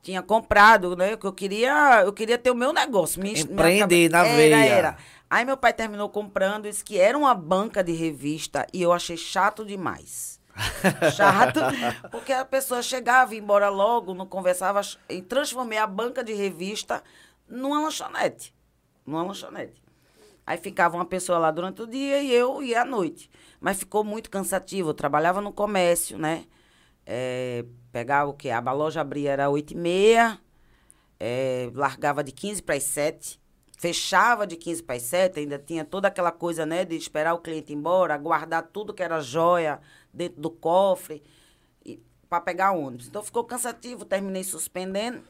[0.06, 1.16] tinha comprado, né?
[1.16, 3.20] Que eu queria, eu queria ter o meu negócio.
[3.20, 4.56] minha- minha Empreender cabe- na era, veia.
[4.72, 4.96] Era.
[5.28, 9.16] Aí meu pai terminou comprando, disse que era uma banca de revista e eu achei
[9.16, 10.40] chato demais.
[11.14, 11.60] Chato,
[12.10, 16.32] porque a pessoa chegava e ia embora logo, não conversava, e transformei a banca de
[16.32, 17.02] revista
[17.48, 18.54] numa lanchonete.
[19.04, 19.82] Numa lanchonete.
[20.46, 23.28] Aí ficava uma pessoa lá durante o dia e eu ia à noite.
[23.60, 24.90] Mas ficou muito cansativo.
[24.90, 26.44] Eu trabalhava no comércio, né?
[27.06, 28.50] É, pegava o quê?
[28.50, 30.40] A loja abria era 8 e meia,
[31.20, 33.40] é, largava de 15 para as 7,
[33.78, 37.38] fechava de 15 para as 7, ainda tinha toda aquela coisa, né, de esperar o
[37.38, 39.80] cliente ir embora, guardar tudo que era joia
[40.12, 41.22] dentro do cofre
[42.28, 43.06] para pegar ônibus.
[43.06, 45.22] Então ficou cansativo, terminei suspendendo.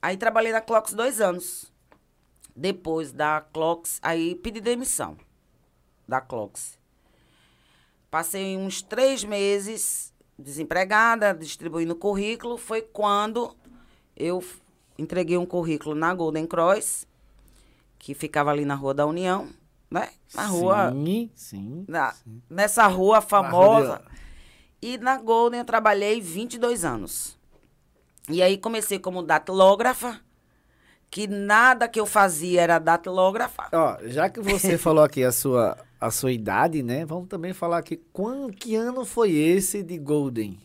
[0.00, 1.72] Aí trabalhei na Clocks dois anos.
[2.54, 5.16] Depois da Clocks, aí pedi demissão
[6.08, 6.78] da Clocks.
[8.10, 10.05] Passei uns três meses
[10.38, 12.56] desempregada, distribuindo currículo.
[12.56, 13.54] Foi quando
[14.16, 14.42] eu
[14.98, 17.06] entreguei um currículo na Golden Cross,
[17.98, 19.48] que ficava ali na Rua da União,
[19.90, 20.10] né?
[20.34, 20.92] Na rua.
[20.92, 21.84] Sim, sim.
[21.88, 22.14] na-
[22.48, 24.02] nessa rua famosa.
[24.82, 27.36] E na Golden eu trabalhei 22 anos.
[28.28, 30.20] E aí comecei como datilógrafa,
[31.10, 33.68] que nada que eu fazia era datilógrafa.
[33.72, 37.04] Ó, já que você falou aqui a sua, a sua idade, né?
[37.04, 40.58] Vamos também falar aqui quando, que ano foi esse de Golden?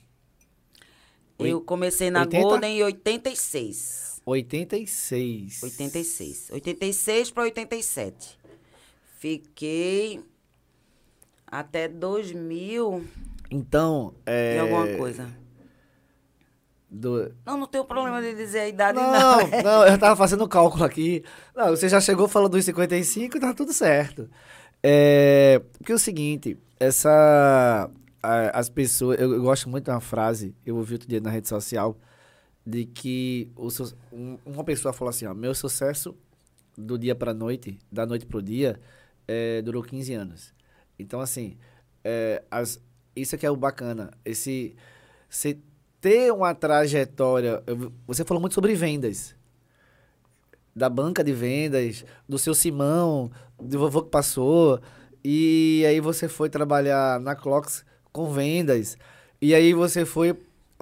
[1.40, 2.44] Eu comecei na 80?
[2.48, 4.22] Golden em 86.
[4.26, 5.64] 86.
[5.64, 6.50] 86.
[6.52, 8.38] 86 para 87.
[9.18, 10.22] Fiquei
[11.48, 13.04] até 2000
[13.50, 14.56] Então, é...
[14.56, 15.28] e alguma coisa.
[16.90, 19.12] do- Não, não tenho problema de dizer a idade, não.
[19.12, 21.24] Não, não, eu tava fazendo o cálculo aqui.
[21.56, 24.30] Não, você já chegou falando dos 55 e tá tudo certo.
[24.84, 27.90] É, porque é o seguinte, essa...
[28.22, 29.20] a- as pessoas...
[29.20, 31.98] Eu, eu gosto muito de uma frase, eu ouvi outro dia na rede social,
[32.66, 33.68] de que o,
[34.14, 36.16] um- uma pessoa falou assim, ó, meu sucesso
[36.78, 38.80] do dia pra noite, da noite pro dia,
[39.28, 40.54] é, durou 15 anos.
[41.00, 41.58] Então, assim,
[42.04, 42.80] é, as,
[43.16, 44.12] isso que é o bacana.
[44.26, 44.76] Esse,
[45.30, 45.58] você
[46.02, 47.64] ter uma trajetória.
[47.68, 49.36] eu- Você falou muito sobre vendas.
[50.74, 53.30] Da banca de vendas, do seu Simão,
[53.62, 54.80] do vovô que passou.
[55.24, 58.98] E aí você foi trabalhar na Clocks com vendas.
[59.42, 60.36] E aí você foi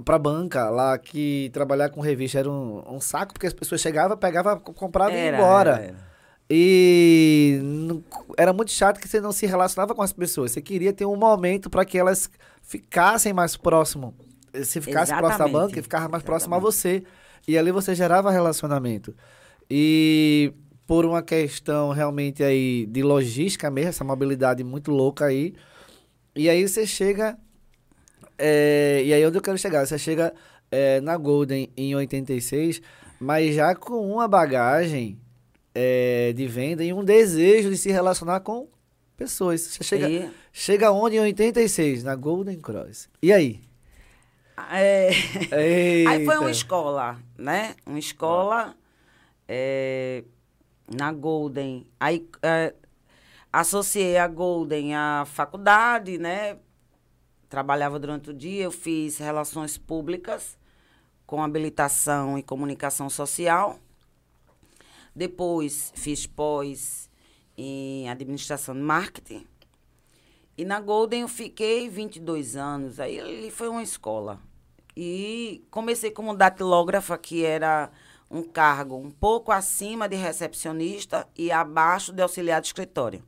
[0.06, 4.16] pra banca lá que trabalhar com revista era um, um saco, porque as pessoas chegavam,
[4.18, 5.72] pegavam, compravam e iam embora.
[5.72, 6.10] era, era.
[6.52, 8.04] E não-
[8.38, 10.52] era muito chato que você não se relacionava com as pessoas.
[10.52, 12.30] Você queria ter um momento para que elas
[12.64, 14.14] ficassem mais próximo.
[14.64, 15.54] Se ficasse próximo da Exatamente.
[15.76, 17.04] banca, ficava mais próximo a você.
[17.48, 19.14] E ali você gerava relacionamento.
[19.70, 20.52] E
[20.90, 25.54] por uma questão realmente aí de logística mesmo, essa mobilidade muito louca aí.
[26.36, 27.38] E aí você chega.
[28.40, 29.86] é, e aí onde eu quero chegar?
[29.86, 30.34] Você chega
[30.72, 32.82] é, na Golden em 86,
[33.20, 35.20] mas já com uma bagagem
[35.76, 38.68] é, de venda e um desejo de se relacionar com
[39.16, 39.62] pessoas.
[39.62, 42.04] Você chega, E- chega onde em 86?
[42.04, 43.08] Na Golden Cross.
[43.22, 43.62] E aí?
[44.72, 45.10] É,
[46.08, 47.76] Aí foi uma escola, né?
[47.86, 48.76] Uma escola
[49.48, 50.24] é,
[50.96, 51.88] na Golden.
[52.00, 52.74] Aí é,
[53.52, 56.58] associei a Golden à faculdade, né?
[57.48, 60.58] Trabalhava durante o dia, eu fiz relações públicas
[61.26, 63.80] com habilitação e comunicação social.
[65.16, 67.10] Depois fiz pós
[67.58, 69.46] em administração de marketing.
[70.58, 73.00] E na Golden eu fiquei 22 anos.
[73.00, 74.40] Aí ali foi uma escola.
[74.96, 77.90] E comecei como datilógrafa, que era
[78.30, 83.24] um cargo um pouco acima de recepcionista e abaixo de auxiliar de escritório.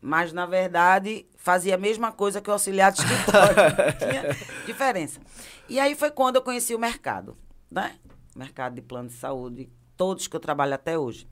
[0.00, 3.56] Mas, na verdade, fazia a mesma coisa que o auxiliar de escritório.
[3.98, 5.20] Tinha diferença.
[5.68, 7.36] E aí foi quando eu conheci o mercado,
[7.68, 7.96] né?
[8.36, 11.26] Mercado de plano de saúde, todos que eu trabalho até hoje.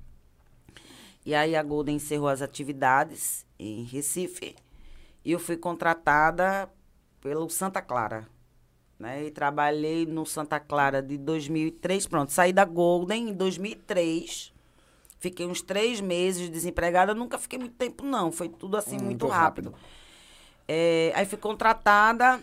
[1.25, 4.57] E aí a Golden encerrou as atividades em Recife
[5.25, 6.69] e eu fui contratada
[7.21, 8.29] pelo Santa Clara.
[8.99, 9.25] Né?
[9.27, 14.53] E trabalhei no Santa Clara de 2003, pronto, saí da Golden em 2003.
[15.19, 19.27] Fiquei uns três meses desempregada, nunca fiquei muito tempo não, foi tudo assim Hum, muito
[19.27, 19.71] muito rápido.
[19.71, 19.87] rápido.
[20.69, 22.41] É, aí fui contratada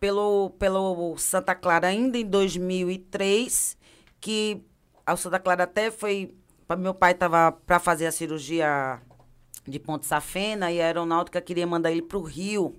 [0.00, 3.76] pelo, pelo Santa Clara ainda em 2003,
[4.20, 4.62] que
[5.06, 6.34] a Santa Clara até foi.
[6.78, 9.00] Meu pai estava para fazer a cirurgia
[9.66, 12.74] de Ponte Safena e a aeronáutica queria mandar ele para o Rio.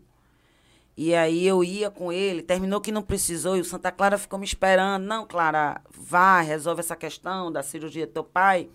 [0.98, 4.40] E aí eu ia com ele, terminou que não precisou, e o Santa Clara ficou
[4.40, 5.04] me esperando.
[5.04, 8.70] Não, Clara, vai, resolve essa questão da cirurgia do teu pai.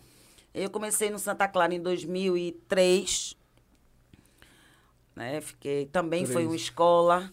[0.52, 3.36] Eu comecei no Santa Clara em 2003.
[5.16, 5.40] Né?
[5.40, 6.62] Fiquei, também foi uma Três.
[6.62, 7.32] escola,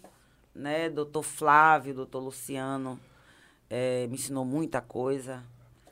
[0.55, 0.89] né?
[0.89, 2.99] Doutor Flávio, doutor Luciano,
[3.69, 5.43] eh, me ensinou muita coisa.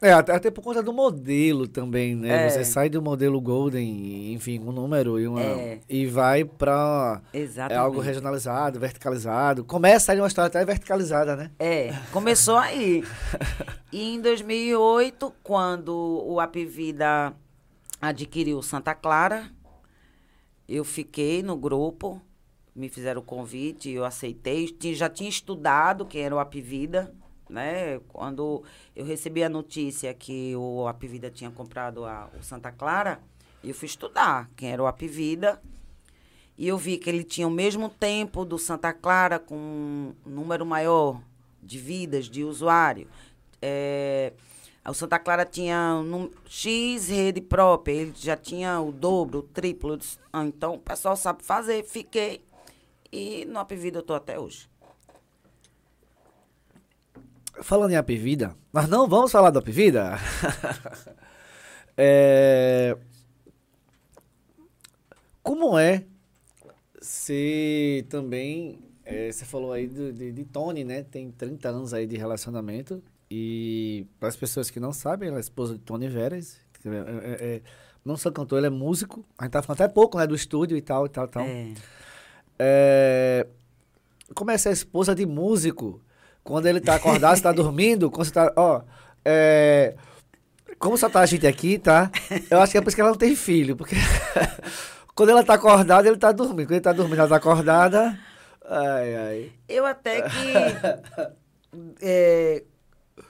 [0.01, 2.45] É, até, por conta do modelo também, né?
[2.45, 2.49] É.
[2.49, 5.79] Você sai do modelo Golden, enfim, um número e, uma, É.
[5.87, 7.21] e vai pra
[7.69, 9.63] é algo regionalizado, verticalizado.
[9.63, 11.51] Começa aí uma história até verticalizada, né?
[11.57, 13.03] É, começou aí.
[13.91, 17.33] E em 2008, quando o Apivida
[18.01, 19.49] adquiriu Santa Clara,
[20.67, 22.21] eu fiquei no grupo,
[22.75, 24.75] me fizeram o convite, eu aceitei.
[24.93, 27.13] Já tinha estudado quem era o Apivida,
[27.49, 27.99] né?
[28.07, 28.63] Quando
[28.95, 33.19] eu recebi a notícia que o Apivida tinha comprado a, o Santa Clara,
[33.63, 35.61] eu fui estudar quem era o Apivida.
[36.57, 40.65] E eu vi que ele tinha o mesmo tempo do Santa Clara, com um número
[40.65, 41.21] maior
[41.61, 43.07] de vidas de usuário.
[43.61, 44.31] É,
[44.87, 49.97] o Santa Clara tinha num- X rede própria, ele já tinha o dobro, o triplo.
[49.97, 51.83] Disse, "Ah, então o pessoal sabe fazer.
[51.83, 52.45] Fiquei.
[53.11, 54.69] E no Apivida eu estou até hoje.
[57.61, 60.17] Falando em Apivida, nós não vamos falar do Apivida.
[61.97, 62.97] é...
[65.43, 66.03] Como é
[67.01, 68.79] se também.
[69.05, 71.03] é, você falou aí do- de, de Tony, né?
[71.03, 73.03] Tem 30 anos aí de relacionamento.
[73.29, 76.57] E para as pessoas que não sabem, ela é esposa de Tony Veras.
[76.83, 77.61] é- é- é-
[78.03, 79.23] não só cantor, ele é músico.
[79.37, 80.25] A gente tá falando até pouco, né?
[80.27, 81.43] Do estúdio e tal, e tal, e tal.
[81.45, 81.73] É.
[82.59, 83.47] É...
[84.33, 86.01] Como é ser esposa de músico?
[86.45, 88.53] Quando ele tá acordado, você tá dormindo, quando você tá.
[88.55, 88.83] Ó.
[89.25, 89.95] É...
[90.77, 92.11] Como só tá a gente aqui, tá?
[92.51, 93.95] Eu acho que é por isso que ela não tem filho, porque.
[95.15, 96.67] quando ela tá acordada, ele tá dormindo.
[96.67, 98.15] Quando ele tá dormindo, ela tá acordada.
[98.63, 99.51] Ai, ai.
[99.67, 100.53] Eu até que,
[101.99, 102.63] é,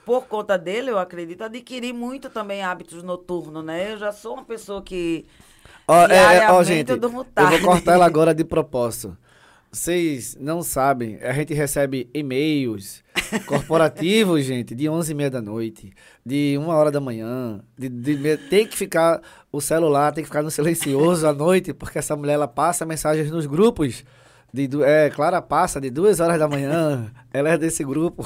[0.04, 3.94] por conta dele, eu acredito, adquiri muito também hábitos noturnos, né?
[3.94, 5.26] Eu já sou uma pessoa que
[5.88, 9.16] Ó, é, é, Diariamente gente, eu vou cortar ela agora de propósito.
[9.76, 13.04] Vocês não sabem, a gente recebe e-mails
[13.44, 15.92] corporativos, gente, de 11 e meia da noite,
[16.24, 19.20] de uma hora da manhã, de, de tem que ficar,
[19.52, 23.30] o celular tem que ficar no silencioso à noite, porque essa mulher, ela passa mensagens
[23.30, 24.02] nos grupos,
[24.50, 28.24] de, é, Clara passa de duas horas da manhã, ela é desse grupo.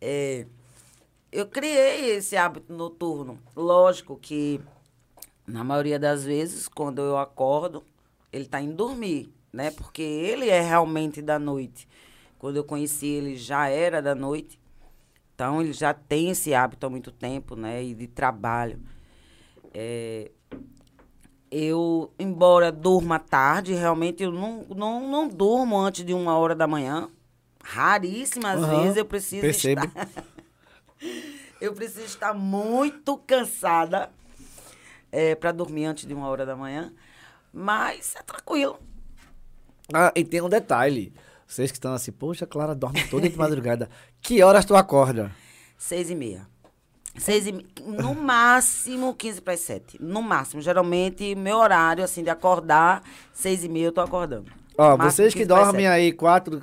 [0.00, 0.46] É,
[1.32, 3.36] eu criei esse hábito noturno.
[3.56, 4.60] Lógico que,
[5.44, 7.82] na maioria das vezes, quando eu acordo,
[8.32, 9.70] ele está indo dormir, né?
[9.70, 11.88] Porque ele é realmente da noite.
[12.38, 14.60] Quando eu conheci ele, já era da noite.
[15.34, 17.82] Então, ele já tem esse hábito há muito tempo, né?
[17.82, 18.80] E de trabalho.
[19.72, 20.30] É,
[21.50, 26.66] eu, embora durma tarde, realmente eu não, não, não durmo antes de uma hora da
[26.66, 27.08] manhã.
[27.62, 29.86] Raríssimas Aham, vezes eu preciso percebo.
[29.86, 30.08] estar.
[31.60, 34.10] eu preciso estar muito cansada
[35.40, 36.92] para dormir antes de uma hora da manhã.
[37.52, 38.78] Mas é tranquilo.
[39.92, 41.14] Ah, e tem um detalhe,
[41.46, 43.88] vocês que estão assim, poxa, Clara dorme toda de madrugada,
[44.20, 45.30] que horas tu acorda?
[45.78, 46.46] Seis e meia.
[47.16, 50.00] Seis e No máximo 15 para as sete.
[50.00, 50.60] No máximo.
[50.60, 54.52] Geralmente, meu horário, assim, de acordar, seis e meia eu tô acordando.
[54.76, 56.62] Ó, Máximo vocês que 15 pras dormem aí quatro.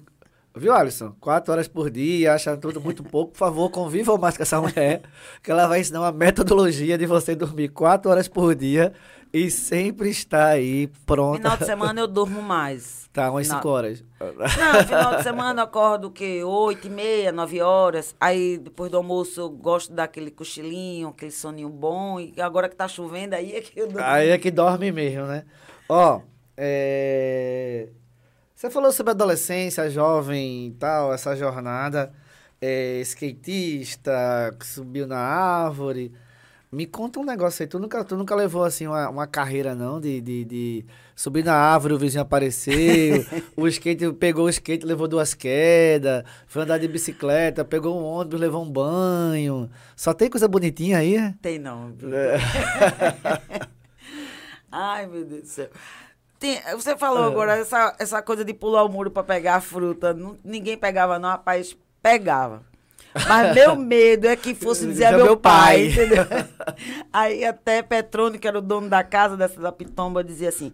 [0.55, 1.13] Viu, Alisson?
[1.19, 3.33] Quatro horas por dia, acham tudo muito pouco.
[3.33, 5.01] Por favor, convivam mais com essa mulher,
[5.43, 8.93] que ela vai ensinar uma metodologia de você dormir quatro horas por dia
[9.33, 11.37] e sempre estar aí pronta.
[11.39, 13.09] Final de semana eu durmo mais.
[13.11, 14.03] Tá, umas Final- cinco horas.
[14.19, 16.41] Não, final de semana eu acordo o quê?
[16.43, 18.15] Oito e meia, nove horas.
[18.19, 22.17] Aí, depois do almoço, eu gosto daquele cochilinho, aquele soninho bom.
[22.19, 24.05] E agora que tá chovendo, aí é que eu durmo.
[24.05, 25.43] Aí é que dorme mesmo, né?
[25.89, 26.21] Ó,
[26.55, 27.89] é...
[28.55, 32.13] Você falou sobre adolescência, jovem e tal, essa jornada.
[32.61, 36.13] É, skatista, que subiu na árvore.
[36.71, 37.67] Me conta um negócio aí.
[37.67, 39.99] Tu nunca, tu nunca levou assim uma, uma carreira, não?
[39.99, 43.25] De, de, de subir na árvore, o vizinho apareceu,
[43.57, 48.39] o skate pegou o skate, levou duas quedas, foi andar de bicicleta, pegou um ônibus,
[48.39, 49.69] levou um banho.
[49.97, 51.33] Só tem coisa bonitinha aí, é?
[51.41, 51.93] Tem não.
[54.71, 55.69] Ai, meu Deus do céu.
[56.39, 60.13] Tem- você falou agora essa, essa coisa de pular o muro pra pegar a fruta.
[60.13, 62.63] Não- ninguém pegava, não, rapaz, pegava.
[63.27, 65.87] Mas meu medo é que fosse dizer a meu, meu pai, pai.
[65.87, 66.25] entendeu?
[67.13, 70.73] Aí até Petrone, que era o dono da casa dessa da Pitomba, dizia assim: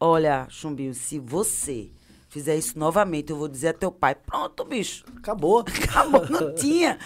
[0.00, 1.88] Olha, Chumbinho, se você
[2.28, 4.14] fizer isso novamente, eu vou dizer a teu pai.
[4.14, 5.04] Pronto, bicho.
[5.16, 5.60] Acabou.
[5.88, 6.98] Acabou, não tinha.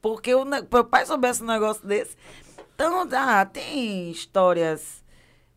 [0.00, 2.16] Porque o meu pai soubesse um negócio desse.
[2.74, 5.02] Então, ah, tem histórias.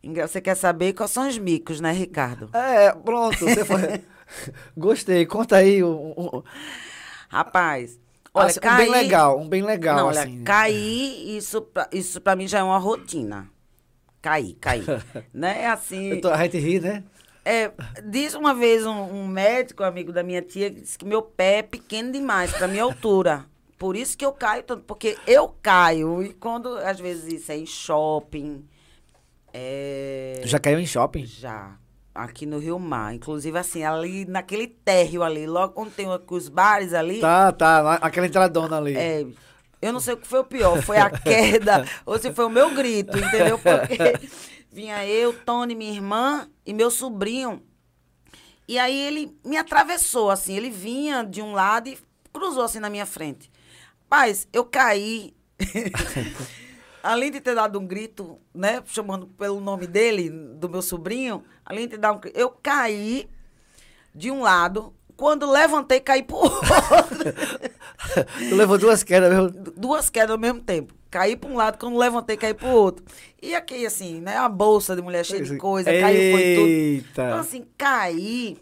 [0.04, 2.50] Você quer saber quais são os micos, né, Ricardo?
[2.52, 3.38] É, pronto.
[3.38, 4.02] Você foi...
[4.76, 5.26] Gostei.
[5.26, 6.42] Conta aí um, um,
[7.28, 7.98] Rapaz,
[8.34, 8.76] olha, assim, um cair...
[8.76, 10.44] bem legal, um bem legal, Não, olha, assim.
[10.44, 13.48] cair, isso pra, isso pra mim já é uma rotina.
[14.20, 14.84] Cair, cair.
[15.32, 15.66] né?
[15.66, 16.10] Assim.
[16.10, 17.02] Eu tô- a gente ri, né?
[17.44, 17.72] É,
[18.04, 21.58] disse uma vez um, um médico, amigo da minha tia, que disse que meu pé
[21.58, 23.46] é pequeno demais pra minha altura.
[23.78, 26.22] Por isso que eu caio tanto, porque eu caio.
[26.22, 28.64] E quando, às vezes, isso é em shopping.
[29.52, 31.26] É, Tu já caiu em shopping?
[31.26, 31.76] já.
[32.14, 33.14] Aqui no Rio Mar.
[33.14, 37.20] Inclusive, assim, ali naquele térreo ali, logo onde tem os bares ali.
[37.20, 37.94] Tá, tá.
[37.94, 38.94] Aquela entradona ali.
[38.94, 39.26] É,
[39.80, 42.50] eu não sei o que foi o pior, foi a queda ou se foi o
[42.50, 43.58] meu grito, entendeu?
[43.58, 44.28] Porque
[44.70, 47.62] vinha eu, Tony, minha irmã e meu sobrinho.
[48.68, 51.98] E aí ele me atravessou, assim, ele vinha de um lado e
[52.32, 53.50] cruzou assim na minha frente.
[54.08, 55.34] Paz, eu caí.
[57.02, 61.82] além de ter dado um grito, né, chamando pelo nome dele, do meu sobrinho, além
[61.86, 63.28] de ter dado um grito, eu caí
[64.14, 66.52] de um lado, quando levantei, caí pro outro.
[68.48, 69.50] Tu levou duas quedas mesmo.
[69.76, 70.94] duas quedas ao mesmo tempo.
[71.10, 73.04] Caí para um lado, quando levantei, caí para o outro.
[73.40, 74.36] E aqui, assim, né?
[74.38, 76.66] A bolsa de mulher cheia de coisa, caiu, foi tudo.
[76.66, 77.22] Eita.
[77.26, 78.58] Então, assim, cair,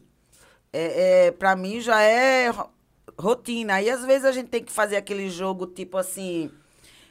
[0.72, 2.68] é, é, para mim, já é ro-
[3.16, 3.74] rotina.
[3.74, 6.50] Aí, às vezes, a gente tem que fazer aquele jogo, tipo assim,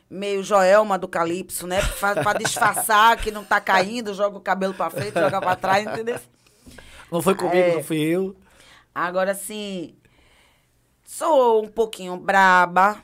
[0.09, 1.77] meio Joelma do Calypso, né?
[1.99, 6.19] Para disfarçar que não tá caindo, joga o cabelo para frente, joga para trás, entendeu?
[7.11, 7.75] Não foi comigo, É.
[7.75, 8.35] não fui eu.
[8.93, 9.95] Agora, assim,
[11.03, 12.97] sou um pouquinho braba,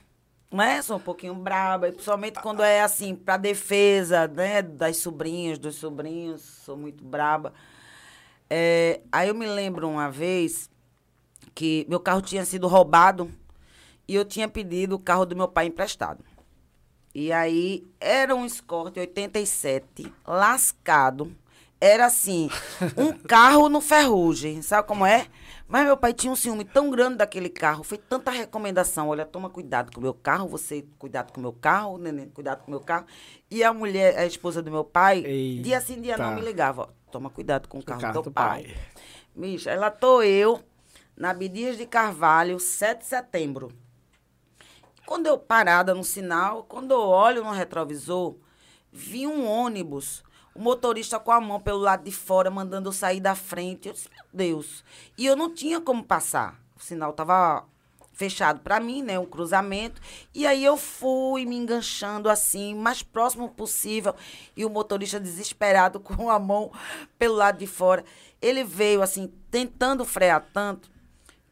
[0.52, 0.82] né?
[0.82, 4.62] Sou um pouquinho braba, e principalmente quando é, assim, pra defesa, né?
[4.62, 7.54] Das sobrinhas, dos sobrinhos, sou muito braba.
[8.50, 10.70] É, aí eu me lembro uma vez
[11.54, 13.32] que meu carro tinha sido roubado
[14.08, 16.24] e eu tinha pedido o carro do meu pai emprestado.
[17.16, 21.34] E aí era um Escort 87, lascado.
[21.80, 22.50] Era assim,
[22.98, 25.28] um carro no ferrugem, sabe como é?
[25.66, 29.50] Mas meu pai tinha um ciúme tão grande daquele carro, foi tanta recomendação, olha, toma
[29.50, 32.72] cuidado com o meu carro, você cuidado com o meu carro, neném, cuidado com o
[32.72, 33.06] meu carro.
[33.50, 35.22] E a mulher, a esposa do meu pai,
[35.64, 36.42] dia sim, dia não Eita.
[36.42, 38.64] me ligava, ó, toma cuidado com o carro, carro do teu pai.
[38.64, 38.76] pai.
[39.34, 40.62] Bicho, ela tô eu,
[41.16, 43.85] na Abdias de Carvalho, 7 de setembro.
[45.06, 48.36] Quando eu parada no sinal, quando eu olho no retrovisor,
[48.92, 50.24] vi um ônibus,
[50.56, 53.88] o motorista com a mão pelo lado de fora, mandando eu sair da frente.
[53.88, 54.84] Eu disse, meu Deus.
[55.18, 56.60] E eu não tinha como passar.
[56.76, 57.66] O sinal estava
[58.14, 59.20] fechado para mim, né?
[59.20, 60.02] Um cruzamento.
[60.34, 64.16] E aí eu fui me enganchando assim, mais próximo possível.
[64.56, 66.72] E o motorista desesperado, com a mão
[67.20, 68.04] pelo lado de fora.
[68.42, 70.90] Ele veio assim, tentando frear tanto,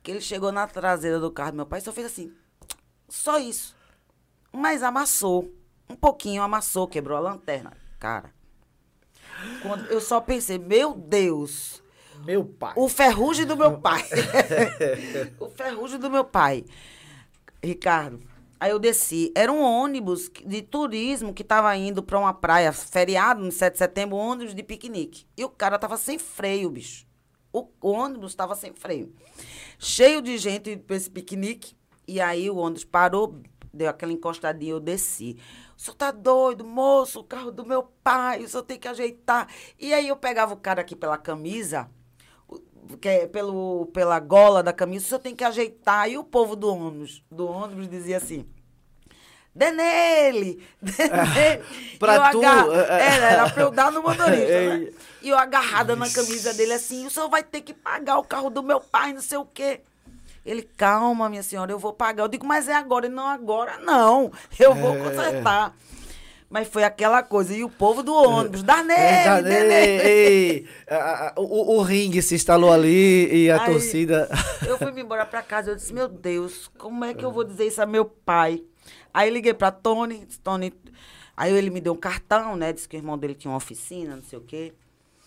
[0.01, 2.33] que ele chegou na traseira do carro do meu pai só fez assim.
[3.13, 3.75] Só isso.
[4.51, 5.53] Mas amassou.
[5.87, 7.71] Um pouquinho amassou, quebrou a lanterna.
[7.99, 8.33] Cara.
[9.61, 11.83] Quando eu só pensei, meu Deus,
[12.25, 12.73] Meu pai.
[12.75, 14.03] o ferrugem do meu pai.
[15.39, 16.65] o ferrugem do meu pai.
[17.63, 18.19] Ricardo,
[18.59, 19.31] aí eu desci.
[19.35, 23.77] Era um ônibus de turismo que estava indo para uma praia, feriado, no 7 de
[23.77, 25.27] setembro, um ônibus de piquenique.
[25.37, 27.05] E o cara tava sem freio, bicho.
[27.51, 29.13] O, o ônibus estava sem freio.
[29.77, 31.75] Cheio de gente para esse piquenique.
[32.07, 33.41] E aí o ônibus parou,
[33.73, 35.37] deu aquela encostadinha, eu desci.
[35.77, 39.47] O senhor tá doido, moço, o carro do meu pai, o senhor tem que ajeitar.
[39.79, 41.89] E aí eu pegava o cara aqui pela camisa,
[43.01, 46.09] que é pelo, pela gola da camisa, o senhor tem que ajeitar.
[46.09, 48.45] E o povo do ônibus, do ônibus dizia assim.
[49.55, 50.63] Dê nele!
[50.81, 51.63] Dê nele!
[51.99, 53.15] pra tu, agarra- é, é.
[53.15, 54.91] Era, era pra eu dar no motorista, né?
[55.21, 58.49] E eu agarrada na camisa dele assim, o senhor vai ter que pagar o carro
[58.49, 59.81] do meu pai, não sei o quê.
[60.45, 62.23] Ele, calma, minha senhora, eu vou pagar.
[62.23, 63.05] Eu digo, mas é agora.
[63.05, 64.31] Ele, não, agora não.
[64.59, 64.99] Eu vou É.
[64.99, 65.75] consertar.
[66.49, 67.53] Mas foi aquela coisa.
[67.55, 69.73] E o povo do ônibus, nele, É, dá nele.
[69.73, 74.29] ei, a- a- o, o ringue se instalou ali e a Aí, torcida.
[74.67, 77.65] Eu fui embora pra casa, eu disse, meu Deus, como é que eu vou dizer
[77.65, 78.61] isso a meu pai?
[79.11, 80.71] Aí liguei pra Tony, disse, Tony,
[81.35, 82.71] Aí ele me deu um cartão, né?
[82.71, 84.71] Disse que o irmão dele tinha uma oficina, não sei o quê.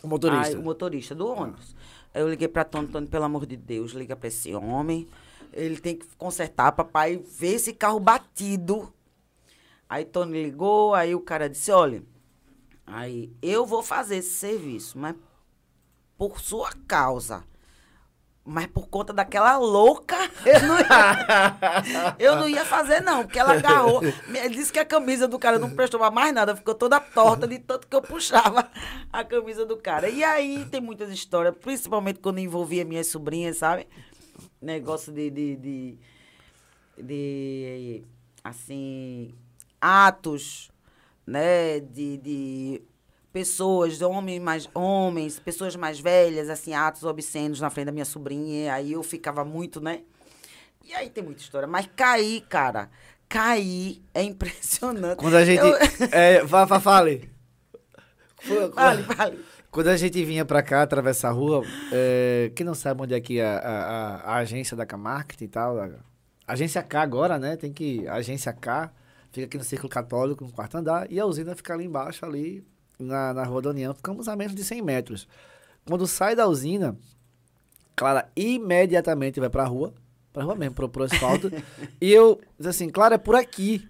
[0.07, 0.59] O motorista.
[0.59, 1.75] O motorista do ônibus.
[2.15, 5.09] Aí eu liguei pra Tony, Tony, pelo amor de Deus, liga pra esse homem.
[5.53, 8.93] Ele tem que consertar, papai, ver esse carro batido.
[9.89, 12.03] Aí Tony ligou, aí o cara disse, olha,
[12.87, 15.17] aí eu vou fazer esse serviço, mas
[16.17, 17.45] por sua causa.
[18.49, 20.15] Mas por conta daquela louca,
[20.47, 23.25] eu não ia, eu não ia fazer, não.
[23.25, 24.01] Porque ela agarrou.
[24.53, 26.55] Disse que a camisa do cara não prestou pra mais nada.
[26.55, 28.71] Ficou toda torta de tanto que eu puxava
[29.13, 30.09] a camisa do cara.
[30.09, 33.89] E aí tem muitas histórias, principalmente quando envolvia minhas sobrinhas, sabe?
[34.63, 35.99] Negócio de, de, de,
[37.03, 38.05] de,
[38.45, 39.35] assim,
[39.81, 40.71] atos,
[41.27, 41.81] né?
[41.81, 42.83] De, de
[43.41, 48.73] pessoas, homens mais homens, pessoas mais velhas, assim, atos obscenos na frente da minha sobrinha.
[48.73, 50.01] Aí eu ficava muito, né?
[50.83, 51.69] E aí tem muita história.
[51.69, 52.89] Mas cair, cara,
[53.29, 55.19] cair é impressionante.
[55.19, 55.59] Quando a gente.
[55.61, 55.75] Eu-
[56.11, 57.31] É, vá, vá, fale.
[58.75, 59.45] Vale, vale.
[59.71, 61.63] Quando a gente vinha pra cá, atravessar a rua,
[61.93, 63.85] é, quem não sabe onde é que é a, a,
[64.17, 65.91] a- a agência da K-Market e tal, a,
[66.49, 67.55] agência K agora, né?
[67.57, 68.09] Tem que.
[68.09, 68.91] a Agência K
[69.31, 72.65] fica aqui no Círculo Católico, no quarto andar, e a usina fica ali embaixo, ali
[72.99, 73.95] na, na Rua da União.
[73.95, 75.29] Ficamos a menos de 100 metros.
[75.87, 76.97] Quando sai da usina,
[77.95, 79.95] Clara imediatamente vai pra rua,
[80.33, 81.51] pra rua mesmo, pro, pro asfalto,
[82.01, 83.89] e eu disse assim, Clara, é por aqui.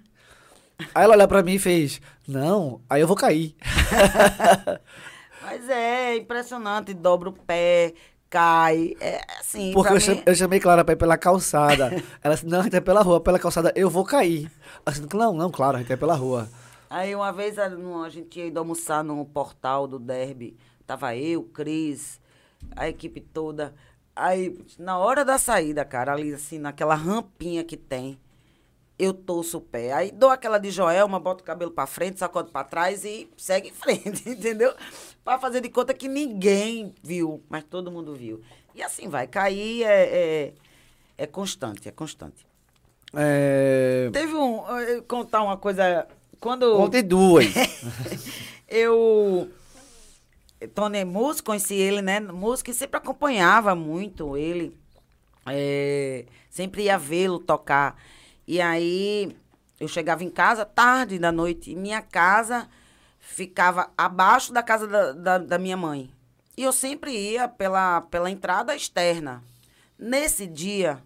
[0.95, 3.57] Aí ela olha pra mim e fez, não, aí eu vou cair.
[5.43, 7.95] Mas é impressionante, dobra o pé,
[8.29, 8.95] cai.
[9.01, 9.73] É assim.
[9.73, 12.03] Porque eu, mim- eu chamei Clara pra ir pela calçada.
[12.23, 14.51] Ela disse, não, a gente é pela rua, pela calçada, eu vou cair.
[14.85, 16.49] Eu disse, não, não, claro, a gente é pela rua.
[16.89, 20.57] Aí uma vez a, a gente tinha ido almoçar no portal do Derby.
[20.87, 22.21] Tava eu, Cris,
[22.77, 23.75] a equipe toda.
[24.15, 28.19] Aí, na hora da saída, cara, ali assim, naquela rampinha que tem,
[28.99, 29.93] eu torço o pé.
[29.93, 33.69] Aí dou aquela de Joelma, boto o cabelo pra frente, sacodo pra trás e segue
[33.69, 34.75] em frente, entendeu?
[35.25, 38.41] Pra fazer de conta que ninguém viu, mas todo mundo viu.
[38.75, 40.55] E assim vai, cair é, é,
[41.19, 42.47] é constante, é constante.
[43.15, 44.11] É...
[44.13, 44.67] Teve um.
[44.81, 46.07] eu contar uma coisa.
[46.41, 46.79] Quando.
[46.79, 47.47] Ontem duas.
[48.69, 49.51] eu.
[50.75, 52.19] Tony é músico, conheci ele, né?
[52.21, 54.77] Músico e sempre acompanhava muito ele.
[55.47, 57.97] É, sempre ia vê-lo tocar.
[58.47, 59.37] E aí
[59.79, 61.71] eu chegava em casa tarde da noite.
[61.71, 62.69] E minha casa
[63.21, 66.11] ficava abaixo da casa da, da, da minha mãe.
[66.57, 69.43] E eu sempre ia pela, pela entrada externa.
[69.99, 71.03] Nesse dia,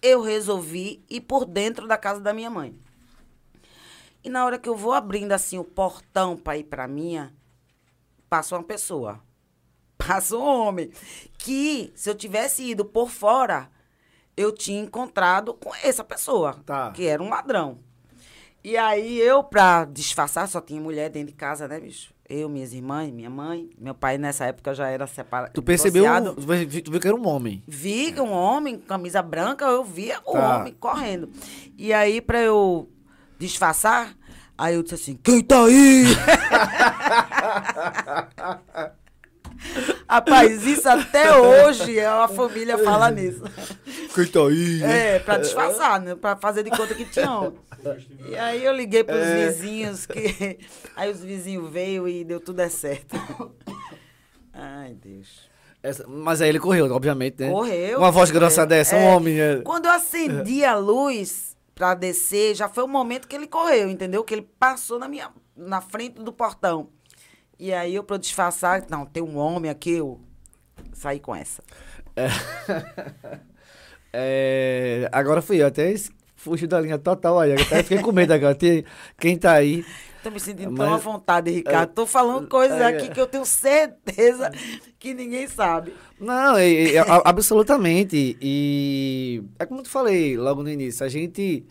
[0.00, 2.74] eu resolvi ir por dentro da casa da minha mãe.
[4.26, 7.32] E na hora que eu vou abrindo assim o portão para ir para minha,
[8.28, 9.20] passa uma pessoa.
[9.96, 10.90] Passa um homem.
[11.38, 13.70] Que se eu tivesse ido por fora,
[14.36, 16.54] eu tinha encontrado com essa pessoa.
[16.66, 16.90] Tá.
[16.90, 17.78] Que era um ladrão.
[18.64, 22.12] E aí eu, pra disfarçar, só tinha mulher dentro de casa, né, bicho?
[22.28, 23.70] Eu, minhas irmãs, minha mãe.
[23.78, 25.52] Meu pai nessa época já era separado.
[25.54, 26.04] Tu percebeu,
[26.34, 27.62] tu viu que era um homem.
[27.66, 30.58] Vi um homem, camisa branca, eu via o Tá.
[30.58, 31.30] homem correndo.
[31.78, 32.90] E aí, pra eu
[33.38, 34.14] disfarçar,
[34.56, 36.04] aí eu disse assim, quem tá aí?
[40.08, 43.42] Rapaz, isso até hoje a família fala nisso.
[44.14, 44.82] Quem tá aí?
[44.82, 46.14] É, pra disfarçar, né?
[46.14, 47.58] Pra fazer de conta que tinha homem.
[48.28, 49.46] E aí eu liguei pros É.
[49.48, 50.58] vizinhos, que...
[50.94, 53.16] aí os vizinhos veio e deu tudo é certo.
[54.52, 55.48] Ai, Deus.
[55.82, 57.50] Essa- mas aí ele correu, obviamente, né?
[57.50, 57.98] Correu.
[57.98, 58.68] Uma voz grossa correu.
[58.68, 59.14] dessa, um É.
[59.16, 59.40] homem.
[59.40, 59.56] é.
[59.62, 64.24] Quando eu acendi a luz pra descer, já foi o momento que ele correu, entendeu?
[64.24, 66.88] Que ele passou na minha na frente do portão.
[67.58, 70.18] E aí eu eu disfarçar, não, tem um homem aqui, eu
[70.92, 71.62] saí com essa.
[74.12, 75.92] É, agora fui eu, até
[76.54, 77.52] es- fugi da linha total aí.
[77.52, 78.54] Até fiquei com medo agora.
[78.54, 78.84] Tem-
[79.18, 79.84] Quem tá aí?
[80.22, 81.92] Tô me sentindo Mas- tão à vontade, Ricardo.
[81.92, 82.86] Tô falando coisas é.
[82.86, 84.50] aqui que eu tenho certeza
[84.98, 85.92] que ninguém sabe.
[86.20, 88.36] Não, é- é- a- absolutamente.
[88.40, 91.64] E é como eu te falei logo no início, a gente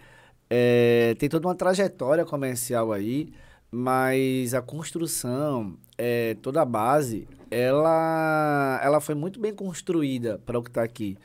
[0.49, 3.29] é, tem toda uma trajetória comercial aí,
[3.71, 10.63] mas a construção, é, toda a base, ela, ela foi muito bem construída para o
[10.63, 11.17] que está aqui.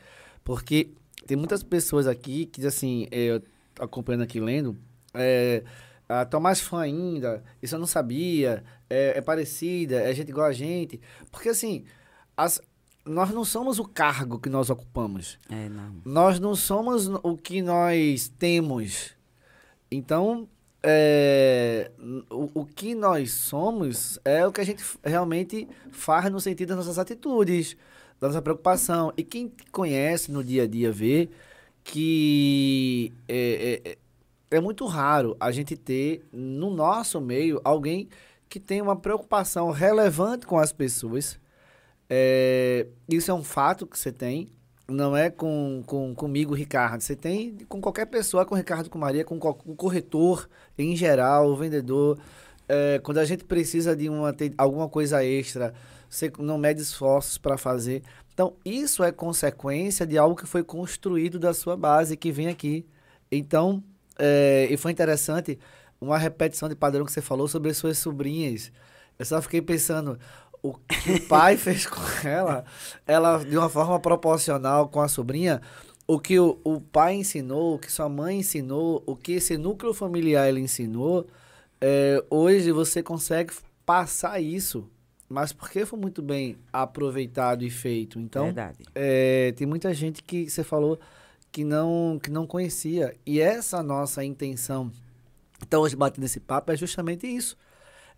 [0.43, 0.89] Porque
[1.31, 3.39] tem muitas pessoas aqui que, assim, eu
[3.73, 4.77] tô acompanhando aqui lendo,
[5.13, 5.63] é,
[6.29, 10.51] tô mais fã ainda, isso eu não sabia, é, é parecida, é gente igual a
[10.51, 10.99] gente.
[11.31, 11.85] Porque, assim,
[12.35, 12.61] as-
[13.05, 15.39] nós não somos o cargo que nós ocupamos.
[15.49, 16.01] É, não.
[16.03, 19.11] Nós não somos o que nós temos.
[19.89, 20.49] Então,
[20.83, 21.91] é,
[22.29, 26.77] o, o que nós somos é o que a gente realmente faz no sentido das
[26.79, 27.77] nossas atitudes,
[28.21, 29.11] da nossa preocupação.
[29.17, 31.27] E quem conhece no dia a dia vê
[31.83, 33.97] que é, é, é,
[34.51, 38.07] é muito raro a gente ter no nosso meio alguém
[38.47, 41.39] que tem uma preocupação relevante com as pessoas.
[42.07, 44.49] É, isso é um fato que você tem.
[44.87, 47.01] Não é com, com comigo, Ricardo.
[47.01, 50.47] Você tem com qualquer pessoa, com Ricardo, com Maria, com o corretor
[50.77, 52.19] em geral, o vendedor.
[52.67, 55.73] É, quando a gente precisa de uma, alguma coisa extra,
[56.11, 58.03] você não mede esforços para fazer.
[58.33, 62.85] Então, isso é consequência de algo que foi construído da sua base, que vem aqui.
[63.31, 63.81] Então,
[64.19, 65.57] é, e foi interessante
[66.01, 68.73] uma repetição de padrão que você falou sobre as suas sobrinhas.
[69.17, 70.19] Eu só fiquei pensando,
[70.61, 72.65] o que o pai fez com ela,
[73.07, 75.61] ela de uma forma proporcional com a sobrinha,
[76.05, 79.93] o que o, o pai ensinou, o que sua mãe ensinou, o que esse núcleo
[79.93, 81.25] familiar ele ensinou,
[81.79, 83.53] é, hoje você consegue
[83.85, 84.89] passar isso,
[85.31, 88.19] mas porque foi muito bem aproveitado e feito.
[88.19, 88.53] Então,
[88.93, 90.99] é, tem muita gente que você falou
[91.51, 93.15] que não, que não conhecia.
[93.25, 94.91] E essa nossa intenção,
[95.61, 97.57] então, hoje batendo esse papo, é justamente isso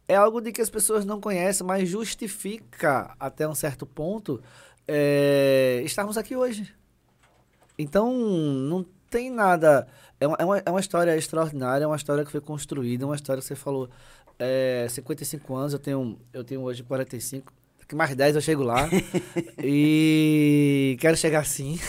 [0.08, 4.42] é algo de que as pessoas não conhecem, mas justifica até um certo ponto
[4.88, 6.74] é, estarmos aqui hoje.
[7.78, 9.88] Então, não tem nada.
[10.20, 13.16] É uma, é, uma, é uma história extraordinária, é uma história que foi construída, uma
[13.16, 13.90] história que você falou.
[14.40, 17.54] É, 55 anos, eu tenho, eu tenho hoje 45.
[17.80, 18.90] Daqui mais 10 eu chego lá.
[19.64, 21.80] e quero chegar assim.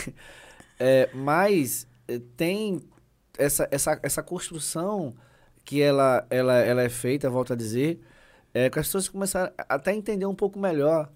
[0.77, 2.81] É, mas é, tem
[3.37, 5.15] essa, essa, essa construção
[5.63, 7.99] que ela, ela, ela é feita, volto a dizer,
[8.53, 11.09] é, que as pessoas começaram até a entender um pouco melhor.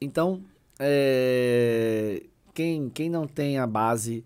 [0.00, 0.42] Então,
[0.78, 2.22] é,
[2.54, 4.24] quem, quem não tem a base,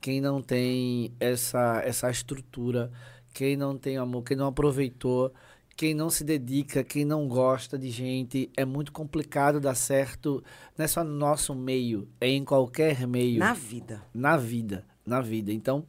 [0.00, 2.90] quem não tem essa, essa estrutura,
[3.32, 5.32] quem não tem amor, quem não aproveitou,
[5.80, 10.44] quem não se dedica, quem não gosta de gente, é muito complicado dar certo.
[10.76, 13.38] Não é só no nosso meio, é em qualquer meio.
[13.38, 14.02] Na vida.
[14.12, 15.50] Na vida, na vida.
[15.50, 15.82] Então,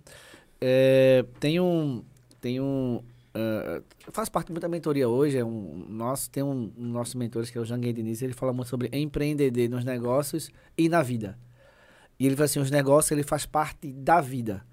[0.61, 2.05] é, tem um,
[2.39, 3.81] tem um, Uh,
[4.11, 5.37] faz parte muito da mentoria hoje.
[5.37, 8.51] É um, nosso, tem um, um nosso mentor que é o Janguei Diniz, ele fala
[8.51, 11.37] muito sobre empreender nos negócios e na vida.
[12.17, 14.65] E ele fala assim: os negócios ele faz parte da vida.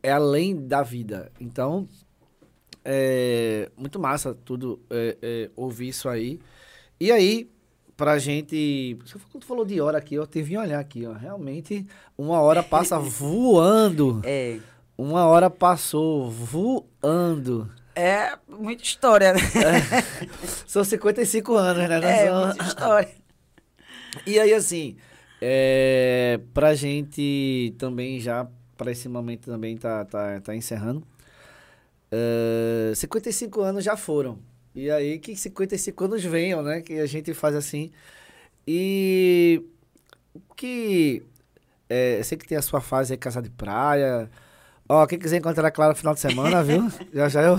[0.00, 1.30] É além da vida.
[1.40, 1.88] Então,
[2.84, 6.40] é muito massa tudo é, é, ouvir isso aí.
[7.00, 7.50] E aí,
[7.96, 8.98] pra gente.
[9.30, 11.12] Quando tu falou de hora aqui, eu tive que olhar aqui, ó.
[11.12, 14.20] Realmente, uma hora passa voando.
[14.24, 14.58] É.
[14.96, 17.70] Uma hora passou voando.
[17.94, 19.40] É muita história, né?
[19.54, 21.98] É, são 55 anos, né?
[21.98, 22.46] É, são...
[22.46, 23.08] muita história.
[24.26, 24.96] E aí, assim,
[25.40, 31.02] é, pra gente também já, para esse momento também tá, tá, tá encerrando.
[32.12, 34.38] Uh, é, 55 anos já foram.
[34.74, 36.80] E aí que 55 anos venham, né?
[36.80, 37.90] Que a gente faz assim.
[38.66, 39.64] E
[40.56, 41.22] que
[41.88, 44.30] é, sei que tem a sua fase aí, casa de praia,
[44.88, 46.90] Ó, quem quiser encontrar a Clara no final de semana, viu?
[47.14, 47.58] já já eu.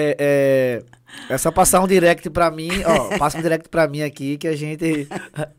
[0.00, 0.82] É, é,
[1.28, 4.46] é, só passar um direct pra mim, ó, passa um direct pra mim aqui que
[4.46, 5.08] a gente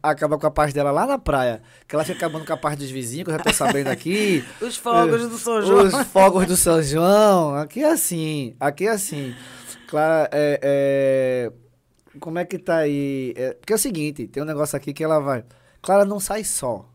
[0.01, 1.61] acaba com a parte dela lá na praia.
[1.85, 4.45] Que ela fica acabando com a parte dos vizinhos, que eu já tô sabendo aqui.
[4.61, 5.85] Os fogos do São João.
[5.85, 7.55] Os fogos do São João.
[7.55, 9.35] Aqui é assim, aqui é assim.
[9.89, 11.51] Clara, é, é,
[12.19, 13.33] como é que tá aí?
[13.35, 15.43] É, porque é o seguinte, tem um negócio aqui que ela vai.
[15.81, 16.88] Clara não sai só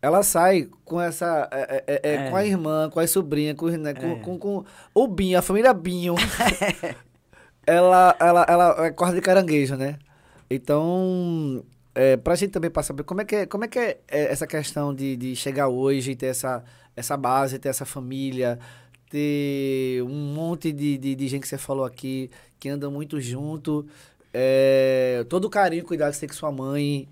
[0.00, 1.48] ela sai com essa.
[1.50, 4.14] É, é, é, é, com a irmã, com a sobrinha, com, né, com, é.
[4.16, 6.14] com, com, o Binho, a família Binho.
[7.66, 9.98] ela, ela, ela é corda de caranguejo, né?
[10.48, 14.46] Então, é, pra gente também passar como é que é, como é, que é essa
[14.46, 16.64] questão de, de chegar hoje e ter essa,
[16.96, 18.58] essa base, ter essa família,
[19.10, 22.30] ter um monte de, de, de gente que você falou aqui,
[22.60, 23.84] que anda muito junto.
[24.32, 27.08] É, todo o carinho e cuidado que você tem com sua mãe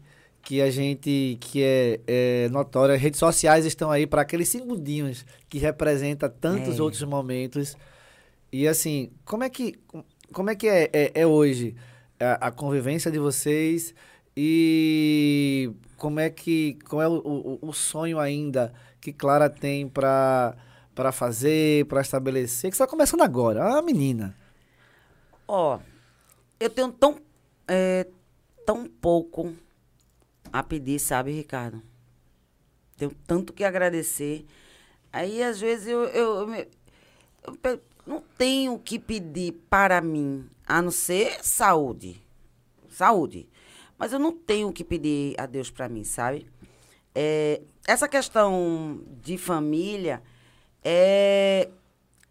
[0.46, 5.26] que a gente que é, é notória, as redes sociais estão aí para aqueles segundinhos
[5.48, 6.82] que representa tantos é.
[6.82, 7.76] outros momentos.
[8.52, 9.76] E assim, como é que
[10.32, 11.74] como é que é, é, é hoje
[12.20, 13.92] a, a, convivência de vocês
[14.36, 20.56] e como é que qual é o, o, o sonho ainda que Clara tem para
[20.94, 24.32] para fazer, para estabelecer, que está começando agora, a menina.
[25.48, 25.80] Ó, oh,
[26.60, 27.16] eu tenho tão
[27.66, 28.06] é,
[28.64, 29.52] tão pouco
[30.58, 31.82] a pedir, sabe, Ricardo?
[32.96, 34.46] Tenho tanto que agradecer.
[35.12, 36.68] Aí, às vezes, eu, eu, eu,
[37.62, 42.22] eu não tenho o que pedir para mim, a não ser saúde.
[42.88, 43.48] Saúde.
[43.98, 46.46] Mas eu não tenho o que pedir a Deus para mim, sabe?
[47.14, 50.22] É, essa questão de família
[50.82, 51.68] é,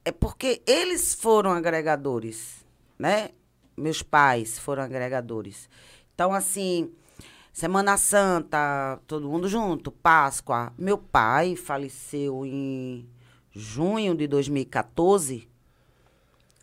[0.03, 2.65] é porque eles foram agregadores,
[2.97, 3.29] né?
[3.77, 5.69] Meus pais foram agregadores.
[6.13, 6.91] Então, assim,
[7.55, 10.73] Semana Santa, todo mundo junto, Páscoa.
[10.77, 13.07] Meu pai faleceu em
[13.49, 15.47] junho de 2014,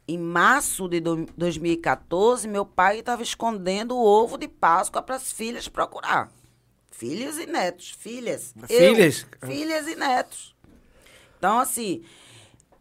[0.07, 5.33] em março de do- 2014, meu pai estava escondendo o ovo de Páscoa para as
[5.33, 6.31] filhas procurar.
[6.91, 8.55] Filhos e netos, filhas.
[8.69, 9.27] Eu, Filhas?
[9.47, 10.55] filhas e netos.
[11.39, 12.03] Então, assim,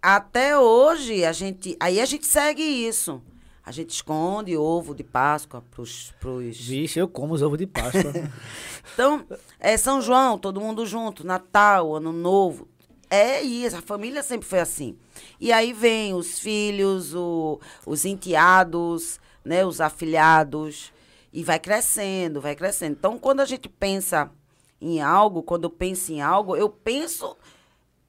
[0.02, 1.78] até hoje a gente.
[1.80, 3.22] Aí a gente segue isso.
[3.64, 6.14] A gente esconde ovo de Páscoa pros.
[6.20, 8.12] pros Vixe, eu como os ovos de Páscoa.
[8.94, 9.26] então,
[9.60, 12.68] é São João, todo mundo junto, Natal, Ano Novo.
[13.10, 14.98] É isso, a família sempre foi assim.
[15.40, 20.92] E aí vem os filhos, o- os enteados, né, os afilhados,
[21.34, 22.94] e vai crescendo, vai crescendo.
[22.98, 24.32] Então, quando a gente pensa
[24.80, 27.36] em algo, quando eu penso em algo, eu penso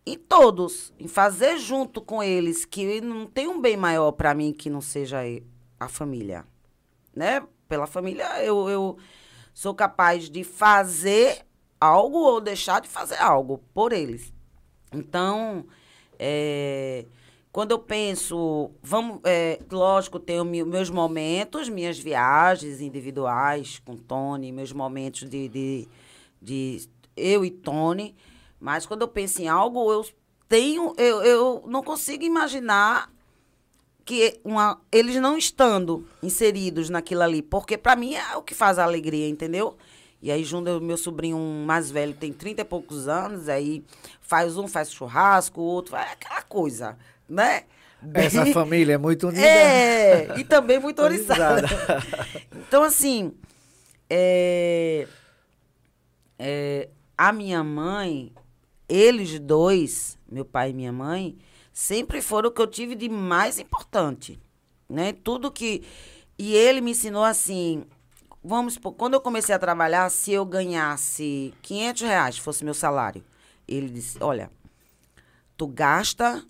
[0.04, 4.52] em todos, em fazer junto com eles, que não tem um bem maior para mim
[4.52, 5.42] que não seja e-
[5.78, 6.44] a família.
[7.14, 7.42] Né?
[7.68, 8.96] Pela família, eu, eu
[9.54, 11.44] sou capaz de fazer
[11.80, 14.32] algo ou deixar de fazer algo por eles.
[14.92, 15.64] Então,
[16.18, 17.06] é,
[17.50, 24.72] quando eu penso, vamos, é, lógico, tenho meus momentos, minhas viagens individuais com Tony, meus
[24.72, 25.88] momentos de, de,
[26.40, 28.14] de eu e Tony,
[28.62, 30.06] mas quando eu penso em algo, eu
[30.48, 33.10] tenho, eu, eu não consigo imaginar
[34.04, 38.78] que uma, eles não estando inseridos naquilo ali, porque para mim é o que faz
[38.78, 39.76] a alegria, entendeu?
[40.20, 41.36] E aí, junto, o meu sobrinho
[41.66, 43.84] mais velho tem 30 e poucos anos, aí
[44.20, 46.96] faz um, faz churrasco, o outro, faz aquela coisa,
[47.28, 47.64] né?
[48.14, 49.44] Essa Bem- família é muito unida.
[49.46, 51.54] é, e também muito Organizada.
[51.66, 52.02] oriçada.
[52.68, 53.32] então, assim,
[54.10, 55.06] é,
[56.38, 58.32] é, a minha mãe,
[58.92, 61.38] eles dois, meu pai e minha mãe,
[61.72, 64.38] sempre foram o que eu tive de mais importante.
[64.86, 65.14] Né?
[65.14, 65.82] Tudo que.
[66.38, 67.86] E ele me ensinou assim.
[68.44, 73.24] Vamos supor, quando eu comecei a trabalhar, se eu ganhasse 500 reais, fosse meu salário,
[73.66, 74.50] ele disse: Olha,
[75.56, 76.44] tu gasta,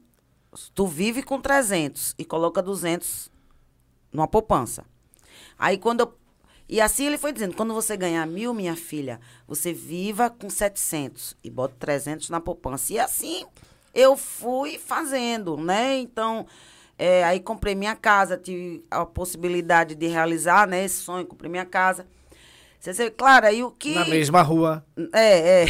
[0.74, 3.30] tu vive com 300 e coloca 200
[4.12, 4.84] numa poupança.
[5.56, 6.18] Aí quando eu,
[6.72, 11.36] e assim ele foi dizendo, quando você ganhar mil, minha filha, você viva com 700
[11.44, 12.94] e bota 300 na poupança.
[12.94, 13.44] E assim
[13.94, 15.98] eu fui fazendo, né?
[15.98, 16.46] Então,
[16.98, 21.66] é, aí comprei minha casa, tive a possibilidade de realizar, né, esse sonho, comprei minha
[21.66, 22.06] casa.
[22.80, 23.94] Você sabe, claro, aí o que...
[23.94, 24.82] Na mesma rua.
[25.12, 25.66] É, é.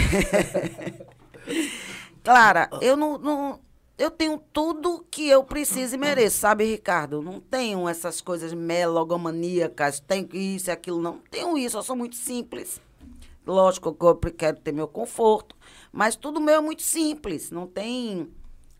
[2.22, 3.60] Clara, eu não, não-
[4.02, 7.22] Eu tenho tudo que eu preciso e mereço, sabe, Ricardo?
[7.22, 11.20] Não tenho essas coisas melogomaníacas, tenho isso e aquilo, não.
[11.30, 12.80] Tenho isso, eu sou muito simples.
[13.46, 15.54] Lógico que eu quero ter meu conforto,
[15.92, 18.28] mas tudo meu é muito simples, não tem.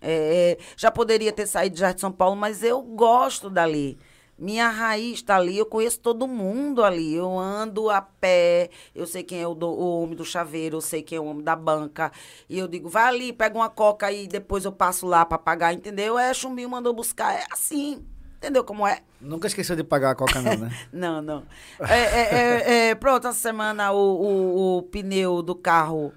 [0.01, 3.97] é, já poderia ter saído de Jardim São Paulo, mas eu gosto dali.
[4.43, 7.15] Minha raiz está ali, eu conheço todo mundo ali.
[7.15, 10.81] Eu ando a pé, eu sei quem é o, do- o homem do chaveiro, eu
[10.81, 12.11] sei quem é o homem da banca.
[12.49, 15.73] E eu digo, vai ali, pega uma coca e depois eu passo lá para pagar,
[15.73, 16.19] entendeu?
[16.19, 17.33] É, Chumbinho mandou buscar.
[17.35, 18.05] É assim,
[18.37, 18.99] entendeu como é?
[19.21, 20.71] Nunca esqueceu de pagar a coca, não, né?
[20.93, 21.45] Não, não.
[21.89, 26.13] É, é, é, é, pronto, essa semana o, o, o pneu do carro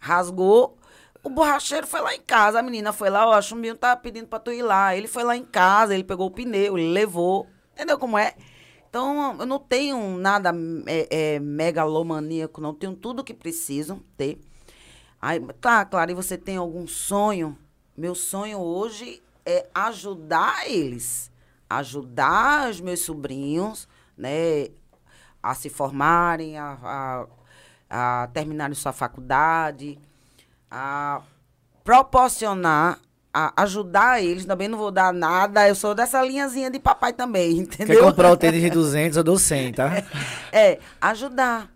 [0.00, 0.76] rasgou.
[1.22, 2.58] O borracheiro foi lá em casa.
[2.58, 4.96] A menina foi lá, ó, a Chumbinho tá pedindo pra tu ir lá.
[4.96, 7.46] Ele foi lá em casa, ele pegou o pneu, ele levou.
[7.74, 8.34] Entendeu como é?
[8.88, 10.52] Então, eu não tenho nada
[10.86, 12.74] é, é, megalomaníaco, não.
[12.74, 14.40] Tenho tudo que preciso ter.
[15.22, 17.56] Aí, tá, claro, e você tem algum sonho?
[17.96, 21.30] Meu sonho hoje é ajudar eles.
[21.68, 24.68] Ajudar os meus sobrinhos, né?
[25.40, 29.98] A se formarem, a, a, a terminarem sua faculdade,
[30.70, 31.22] a
[31.84, 33.00] proporcionar,
[33.32, 34.44] ajudar eles.
[34.44, 35.68] Também não vou dar nada.
[35.68, 38.04] Eu sou dessa linhazinha de papai também, Quer entendeu?
[38.04, 39.90] comprar o tênis de 200, eu dou 100, tá?
[40.52, 41.70] É, ajudar.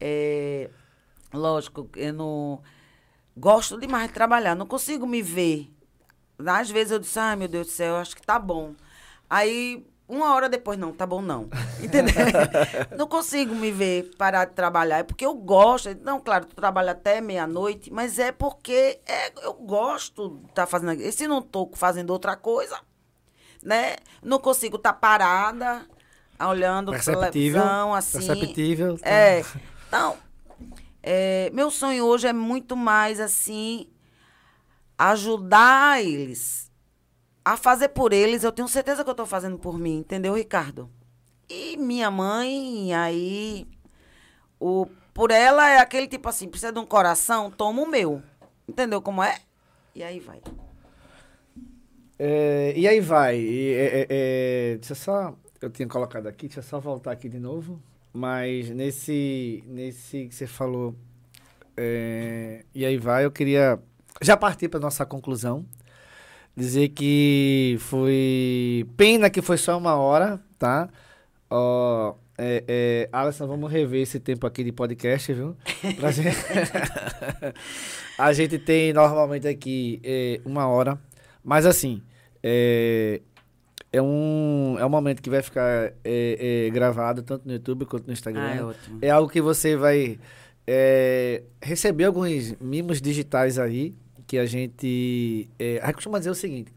[0.00, 0.70] É,
[1.32, 2.60] lógico, eu não
[3.36, 5.70] gosto demais de trabalhar, não consigo me ver.
[6.46, 8.74] Às vezes eu disse, ai meu Deus do céu, acho que tá bom.
[9.28, 11.50] Aí, uma hora depois, não, tá bom não.
[11.82, 12.14] Entendeu?
[12.96, 14.98] não consigo me ver parar de trabalhar.
[14.98, 15.94] É porque eu gosto.
[16.02, 20.92] Não, claro, tu trabalha até meia-noite, mas é porque é, eu gosto de estar fazendo
[20.92, 21.08] aquilo.
[21.08, 22.80] E se não tô fazendo outra coisa,
[23.62, 23.96] né?
[24.22, 25.86] Não consigo estar parada,
[26.40, 28.26] olhando televisão, assim.
[28.26, 28.98] Perceptível.
[28.98, 29.10] tá?
[29.10, 29.44] É.
[29.86, 30.16] Então,
[31.02, 33.88] é, meu sonho hoje é muito mais assim
[34.96, 36.67] ajudar eles
[37.52, 38.44] a fazer por eles.
[38.44, 40.90] Eu tenho certeza que eu estou fazendo por mim, entendeu, Ricardo?
[41.48, 43.66] E minha mãe, aí
[44.60, 48.22] o por ela é aquele tipo assim, precisa de um coração, toma o meu.
[48.68, 49.40] Entendeu como é?
[49.94, 50.40] E aí vai.
[52.18, 53.36] É, e aí vai.
[53.36, 55.34] E, é, é, é, deixa eu só.
[55.60, 57.82] Eu tinha colocado aqui, deixa eu só voltar aqui de novo.
[58.12, 60.94] Mas nesse, nesse que você falou.
[61.76, 63.80] é, e aí vai, eu queria
[64.20, 65.64] já partir para nossa conclusão.
[66.58, 68.84] Dizer que foi.
[68.96, 70.88] Pena que foi só uma hora, tá?
[71.48, 72.16] Ó.
[72.36, 75.56] É, é, Alisson, vamos rever esse tempo aqui de podcast, viu?
[76.12, 76.36] Gente...
[78.18, 80.98] a gente tem normalmente aqui é, uma hora,
[81.44, 82.02] mas assim,
[82.42, 83.20] é,
[83.92, 88.06] é, um, é um momento que vai ficar é, é, gravado tanto no YouTube quanto
[88.08, 88.42] no Instagram.
[88.42, 88.98] Ah, é ótimo.
[89.02, 90.18] É algo que você vai
[91.62, 93.94] receber alguns mimos digitais aí,
[94.28, 95.50] que a gente.
[95.58, 96.72] É, a gente costuma dizer o seguinte: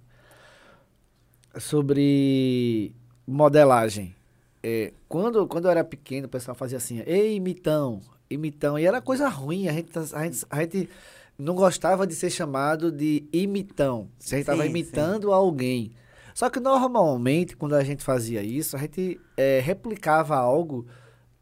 [1.60, 2.96] sobre
[3.28, 4.16] modelagem.
[4.64, 8.00] É, quando, quando eu era pequeno, o pessoal fazia assim, ei, imitão,
[8.30, 8.80] imitão.
[8.80, 10.90] E era coisa ruim, a gente, a gente, a gente
[11.38, 14.08] não gostava de ser chamado de imitão.
[14.20, 15.92] Se a gente estava Sim, imitando alguém.
[16.34, 20.86] Só que normalmente, quando a gente fazia isso, a gente é, replicava algo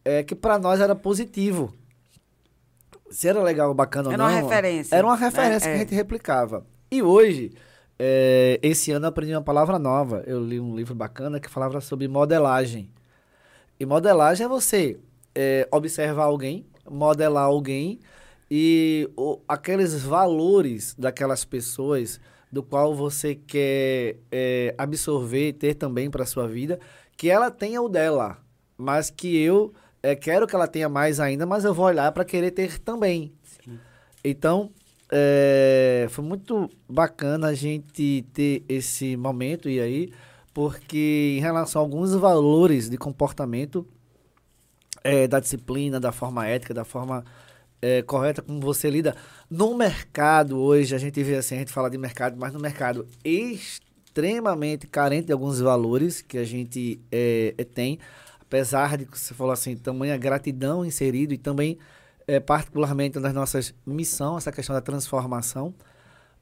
[0.04, 1.72] é, que para nós era positivo.
[3.10, 4.30] Se era legal, bacana ou Era não.
[4.30, 5.24] uma referência, Era uma né?
[5.26, 5.74] referência que É.
[5.74, 6.64] a gente replicava.
[6.90, 7.52] E hoje,
[7.98, 10.22] é, esse ano eu aprendi uma palavra nova.
[10.26, 12.90] Eu li um livro bacana que falava sobre modelagem.
[13.78, 14.98] E modelagem é você
[15.34, 18.00] é, observar alguém, modelar alguém
[18.50, 26.10] e o- aqueles valores daquelas pessoas do qual você quer é, absorver e ter também
[26.10, 26.80] para sua vida,
[27.16, 28.38] que ela tenha o dela,
[28.76, 29.72] mas que eu
[30.02, 33.32] é, quero que ela tenha mais ainda, mas eu vou olhar para querer ter também.
[34.24, 34.70] Então,
[35.10, 40.12] é, foi muito bacana a gente ter esse momento e aí,
[40.54, 43.86] porque em relação a alguns valores de comportamento,
[45.02, 47.24] é, da disciplina, da forma ética, da forma
[47.80, 49.16] é, correta como você lida.
[49.48, 53.06] No mercado hoje, a gente vê assim, a gente fala de mercado, mas no mercado
[53.24, 57.98] extremamente carente de alguns valores que a gente é, tem,
[58.50, 61.78] apesar de que você falou assim, tamanha gratidão inserido e também,
[62.26, 65.72] é, particularmente nas nossas missão, essa questão da transformação.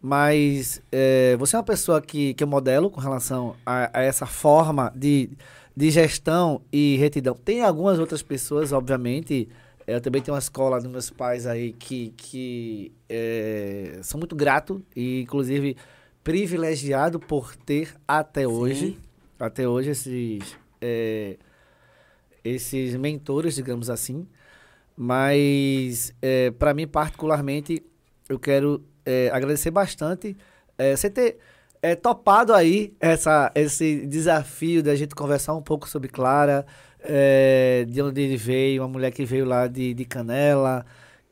[0.00, 4.24] Mas é, você é uma pessoa que, que eu modelo com relação a, a essa
[4.24, 5.28] forma de,
[5.76, 7.34] de gestão e retidão.
[7.34, 9.46] Tem algumas outras pessoas, obviamente.
[9.86, 14.34] é, Eu também tenho uma escola dos meus pais aí que, que é, são muito
[14.34, 15.76] grato e, inclusive,
[16.24, 18.98] privilegiado por ter até hoje,
[19.38, 21.36] até hoje, esses, é,
[22.54, 24.26] esses mentores, digamos assim.
[24.96, 27.82] Mas, é, para mim, particularmente,
[28.28, 30.36] eu quero é, agradecer bastante.
[30.76, 31.38] É, você ter
[31.82, 36.66] é, topado aí essa, esse desafio da gente conversar um pouco sobre Clara,
[37.00, 40.84] é, de onde ele veio, uma mulher que veio lá de, de Canela,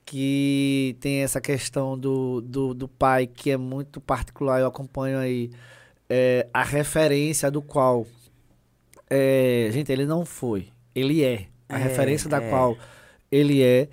[0.05, 5.51] que tem essa questão do, do, do pai que é muito particular, eu acompanho aí
[6.09, 8.07] é, a referência do qual,
[9.11, 12.49] é, gente, ele não foi, ele é, a É, referência da é.
[12.49, 12.77] qual
[13.31, 13.89] ele é,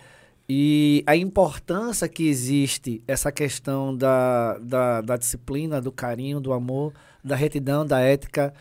[0.48, 6.94] e a importância que existe essa questão da, da, da disciplina, do carinho, do amor,
[7.24, 8.54] da retidão, da ética,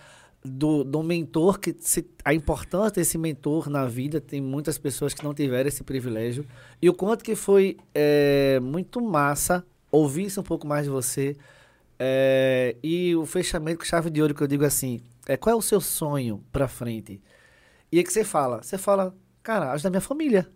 [0.45, 5.25] do, do mentor, que se, a importância desse mentor na vida, tem muitas pessoas que
[5.25, 6.45] não tiveram esse privilégio,
[6.81, 11.37] e o quanto que foi é, muito massa ouvir isso um pouco mais de você,
[11.99, 15.57] é, e o fechamento com chave de ouro que eu digo assim, é, qual é
[15.57, 17.21] o seu sonho pra frente?
[17.93, 20.49] E é que você fala, você fala, cara, ajudar minha família.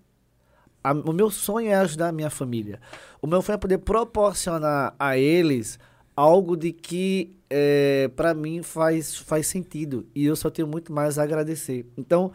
[0.83, 2.81] A- o meu sonho é ajudar a minha família.
[3.21, 5.79] O meu sonho é poder proporcionar a eles
[6.17, 10.07] algo de que é, para mim faz, faz sentido.
[10.15, 11.85] E eu só tenho muito mais a agradecer.
[11.97, 12.33] Então,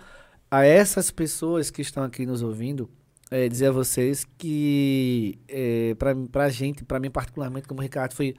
[0.50, 2.90] a essas pessoas que estão aqui nos ouvindo,
[3.32, 8.36] é, dizer a vocês que é, para pra gente, para mim particularmente como Ricardo, foi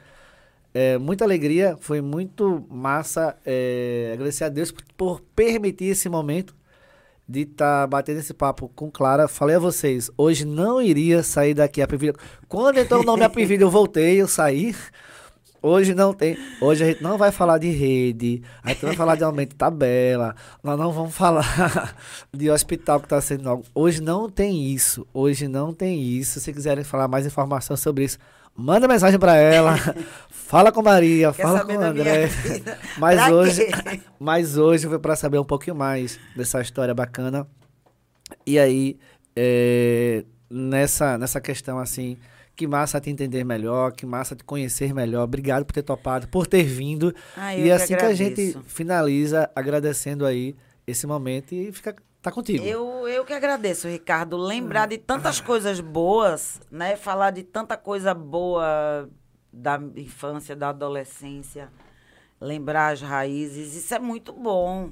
[0.75, 3.37] é, muita alegria, foi muito massa.
[3.45, 6.55] é, agradecer a Deus por, por permitir esse momento
[7.29, 9.29] de estar batendo esse papo com Clara.
[9.29, 12.18] Falei a vocês, hoje não iria sair daqui a Apivida.
[12.49, 14.75] Quando entrou o nome Apivida, eu voltei, eu saí.
[15.62, 16.37] Hoje não tem.
[16.61, 19.51] Hoje a gente não vai falar de rede, a gente não vai falar de aumento
[19.51, 21.95] de tabela, nós não vamos falar
[22.35, 23.62] de hospital que está sendo.
[23.73, 25.07] Hoje não tem isso.
[25.14, 26.41] Hoje não tem isso.
[26.41, 28.18] Se quiserem falar mais informação sobre isso,
[28.57, 29.77] manda mensagem para ela.
[30.53, 32.28] Fala com Maria, Quer fala com André.
[32.98, 34.00] Mas Pra hoje, quê?
[34.20, 37.48] mas hoje foi para saber um pouquinho mais dessa história bacana.
[38.46, 38.98] E aí,
[39.34, 42.18] é, nessa, nessa questão assim,
[42.55, 45.24] que massa te entender melhor, que massa te conhecer melhor.
[45.24, 47.14] Obrigado por ter topado, por ter vindo.
[47.34, 50.55] Ah, e assim que a gente finaliza agradecendo aí
[50.86, 52.64] esse momento e fica tá contigo.
[52.64, 54.36] Eu, eu que agradeço, Ricardo.
[54.36, 56.94] Lembrar de tantas coisas boas, né?
[56.94, 59.09] Falar de tanta coisa boa
[59.53, 61.70] da infância, da adolescência.
[62.40, 63.74] Lembrar as raízes.
[63.74, 64.90] Isso é muito bom,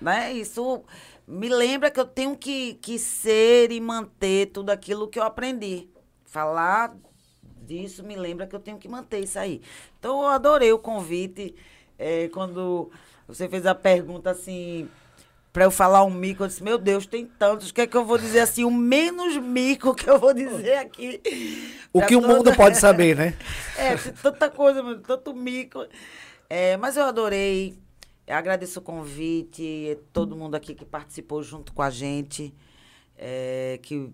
[0.00, 0.32] né?
[0.32, 0.84] Isso
[1.26, 5.88] me lembra que eu tenho que, que ser e manter tudo aquilo que eu aprendi.
[6.24, 6.94] Falar
[7.62, 9.62] disso me lembra que eu tenho que manter isso aí.
[9.98, 11.54] Então, eu adorei o convite.
[11.98, 12.90] É, quando
[13.26, 14.88] você fez a pergunta assim,
[15.52, 17.96] para eu falar um mico, eu disse, meu Deus, tem tantos, o que é que
[17.96, 21.20] eu vou dizer assim, o menos mico que eu vou dizer aqui.
[21.92, 22.26] O que toda...
[22.26, 23.36] o mundo pode saber, né?
[23.76, 25.86] é, tanta coisa, tanto mico.
[26.48, 27.78] É, mas eu adorei,
[28.26, 32.54] eu agradeço o convite, todo mundo aqui que participou junto com a gente,
[33.18, 34.10] é, que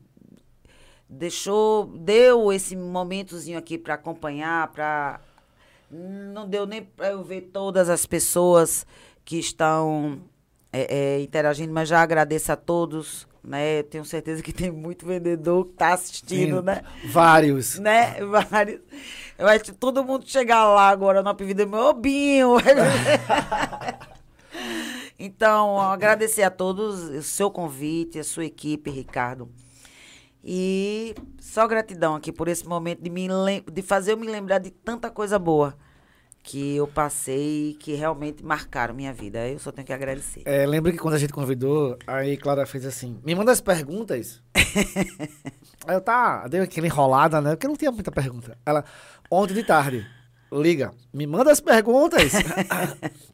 [1.08, 5.20] deixou, deu esse momentozinho aqui para acompanhar, para
[5.90, 8.84] não deu nem para eu ver todas as pessoas
[9.24, 10.20] que estão
[10.72, 13.26] é, é, interagindo, mas já agradeço a todos.
[13.42, 13.82] Né?
[13.84, 16.82] Tenho certeza que tem muito vendedor que está assistindo, Sim, né?
[17.06, 17.78] Vários.
[17.78, 18.16] Né?
[18.50, 18.80] Vários.
[19.38, 22.56] Eu acho que todo mundo chegar lá agora no Apivida, meu Binho.
[25.18, 29.48] então, agradecer a todos o seu convite, a sua equipe, Ricardo.
[30.44, 33.28] E só gratidão aqui por esse momento de, me
[33.72, 35.74] de fazer eu me lembrar de tanta coisa boa
[36.48, 39.46] que eu passei que realmente marcaram minha vida.
[39.46, 40.40] Eu só tenho que agradecer.
[40.46, 44.42] É, lembro que quando a gente convidou, aí Clara fez assim: me manda as perguntas.
[44.54, 44.64] aí
[45.94, 47.50] eu tá, dei aquela enrolada, né?
[47.50, 48.56] Porque não tinha muita pergunta.
[48.64, 48.82] Ela,
[49.30, 50.06] ontem de tarde,
[50.50, 52.32] liga, me manda as perguntas.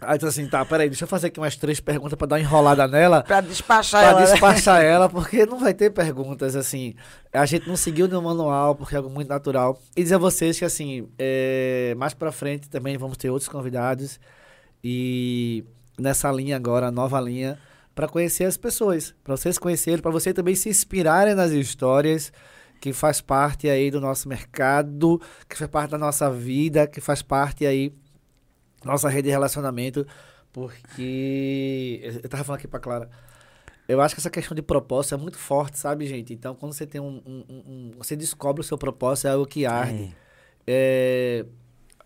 [0.00, 2.40] Aí tu assim, tá, peraí, deixa eu fazer aqui umas três perguntas pra dar uma
[2.40, 3.22] enrolada nela.
[3.22, 4.16] Pra despachar pra ela.
[4.18, 4.32] Pra né?
[4.32, 4.86] despachar né?
[4.86, 6.94] ela, porque não vai ter perguntas, assim.
[7.32, 9.80] A gente não seguiu no manual, porque é algo muito natural.
[9.96, 14.18] E dizer a vocês que, assim, é, mais pra frente também vamos ter outros convidados.
[14.82, 15.64] E
[15.98, 17.58] nessa linha agora, nova linha,
[17.94, 19.14] para conhecer as pessoas.
[19.22, 22.32] para vocês conhecerem, para vocês também se inspirarem nas histórias
[22.80, 25.18] que faz parte aí do nosso mercado,
[25.48, 27.94] que faz parte da nossa vida, que faz parte aí
[28.84, 30.06] nossa rede de relacionamento,
[30.52, 33.10] porque eu tava falando aqui pra Clara.
[33.86, 36.32] Eu acho que essa questão de propósito é muito forte, sabe, gente?
[36.32, 37.22] Então, quando você tem um.
[37.26, 40.14] um, um você descobre o seu propósito, é algo que arde.
[40.66, 41.44] É.
[41.44, 41.46] É,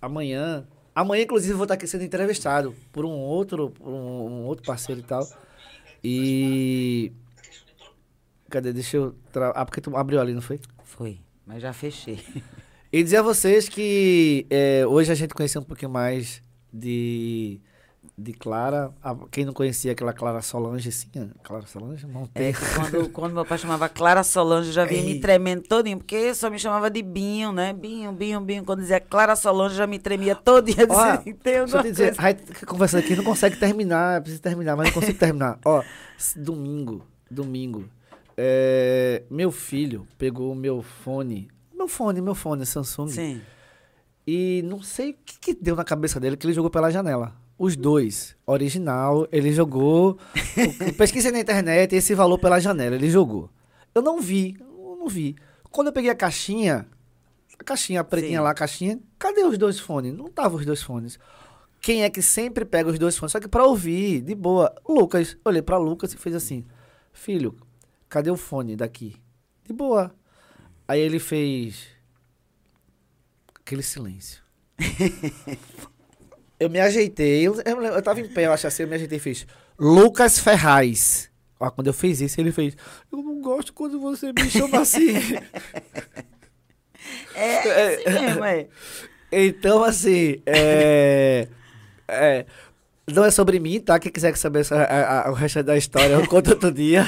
[0.03, 0.67] amanhã.
[0.95, 4.67] Amanhã, inclusive, eu vou estar aqui sendo entrevistado por um outro, por um, um outro
[4.67, 5.25] parceiro e tal.
[6.03, 7.13] E.
[8.51, 8.73] Cadê?
[8.73, 9.15] Deixa eu.
[9.31, 9.51] Tra...
[9.51, 10.59] Ah, porque tu abriu ali, não foi?
[10.83, 12.19] Foi, mas já fechei.
[12.91, 16.43] E dizer a vocês que é, hoje a gente conheceu um pouquinho mais
[16.73, 17.61] de,
[18.17, 18.93] de Clara.
[19.03, 21.09] A, quem não conhecia aquela Clara Solange, sim,
[21.43, 22.07] Clara Solange?
[22.35, 26.35] É, quando, quando meu pai chamava Clara Solange, eu já vinha me tremendo todinho, porque
[26.35, 27.73] só me chamava de Binho, né?
[27.73, 28.65] Binho, Binho, Binho.
[28.65, 30.87] Quando dizia Clara Solange, já me tremia todinho.
[30.89, 34.77] Ó, assim, deixa eu te dizer, a gente conversando aqui, não consegue terminar, precisa terminar,
[34.77, 35.59] mas não consigo terminar.
[35.65, 35.83] Ó,
[36.37, 37.89] domingo, domingo,
[38.37, 43.09] é, meu filho pegou o meu fone, meu fone, meu fone Samsung.
[43.09, 43.41] Sim
[44.31, 47.35] e não sei o que, que deu na cabeça dele que ele jogou pela janela.
[47.59, 48.37] Os dois.
[48.45, 50.19] Original, ele jogou.
[50.99, 52.95] pesquisei na internet esse valor pela janela.
[52.95, 53.49] Ele jogou.
[53.95, 54.55] Eu não vi.
[54.61, 55.35] Eu não vi.
[55.71, 56.87] Quando eu peguei a caixinha,
[57.59, 58.45] a caixinha a pretinha Sim.
[58.45, 60.13] lá, a caixinha, cadê os dois fones?
[60.13, 61.19] Não tava os dois fones.
[61.81, 63.33] Quem é que sempre pega os dois fones?
[63.33, 64.75] Só que pra ouvir, de boa.
[64.87, 65.39] Lucas.
[65.43, 66.67] Olhei pra Lucas e fez assim:
[67.15, 67.57] Filho,
[68.11, 69.17] cadê o fone daqui?
[69.65, 70.15] De boa.
[70.87, 71.97] Aí ele fez
[73.69, 74.43] aquele silêncio.
[76.59, 79.19] eu me ajeitei, eu, eu, eu tava em pé, eu acho assim, eu me ajeitei
[79.19, 79.47] e fiz
[79.79, 81.31] Lucas Ferraz.
[81.61, 82.77] Ó, quando eu fiz isso, ele fez
[83.13, 85.17] Eu não gosto quando você me chama assim.
[87.35, 88.69] é, é, assim mesmo, é.
[89.31, 91.49] Então, assim, é,
[92.09, 92.47] é,
[93.07, 93.99] não é sobre mim, tá?
[93.99, 97.05] Quem quiser saber a, a, o resto da história, eu conto outro dia.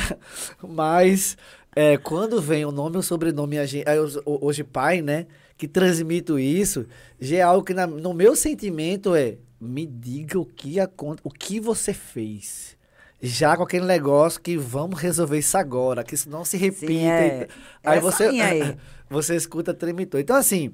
[0.62, 1.38] Mas
[1.74, 3.86] é, quando vem o nome e o sobrenome, a gente,
[4.26, 5.26] hoje pai, né?
[5.60, 6.86] Que transmito isso,
[7.20, 10.76] já é algo que na, no meu sentimento é me diga o que,
[11.22, 12.78] o que você fez.
[13.20, 16.86] Já com aquele negócio que vamos resolver isso agora, que isso não se repita.
[16.86, 17.48] Sim, é.
[17.84, 18.76] Aí Essa você, aí.
[19.10, 20.18] você escuta tremitou.
[20.18, 20.72] Então, assim,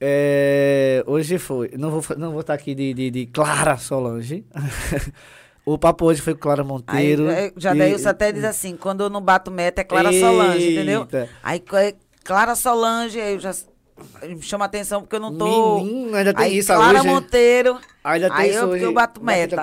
[0.00, 1.72] é, hoje foi.
[1.76, 4.46] Não vou, não vou estar aqui de, de, de Clara Solange.
[5.62, 7.28] O papo hoje foi com Clara Monteiro.
[7.28, 10.26] Aí, já daí você até diz assim, quando eu não bato meta é Clara Eita.
[10.26, 11.06] Solange, entendeu?
[11.42, 11.94] Aí é
[12.24, 13.52] Clara Solange, eu já
[14.40, 15.80] chama atenção porque eu não tô.
[15.80, 17.08] Menino, ainda tem aí, isso Clara hoje.
[17.08, 17.78] Monteiro.
[18.04, 18.84] Ainda tem aí isso eu, hoje.
[18.84, 19.56] eu bato meta.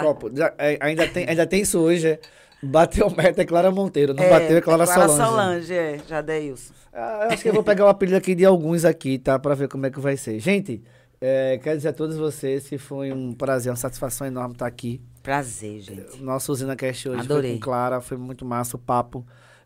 [0.57, 2.19] É, ainda, tem, ainda tem isso hoje.
[2.61, 5.29] Bateu meta é Clara Monteiro, não é, bateu é Clara, é Clara Solange.
[5.29, 6.73] Solange, é, já dei isso.
[6.91, 9.37] Ah, acho que eu vou pegar o apelido aqui de alguns aqui, tá?
[9.37, 10.39] Pra ver como é que vai ser.
[10.39, 10.81] Gente,
[11.21, 15.01] é, quero dizer a todos vocês que foi um prazer, uma satisfação enorme estar aqui.
[15.21, 16.21] Prazer, gente.
[16.21, 17.51] Nossa usina cast hoje Adorei.
[17.51, 19.25] foi com Clara, foi muito massa o papo.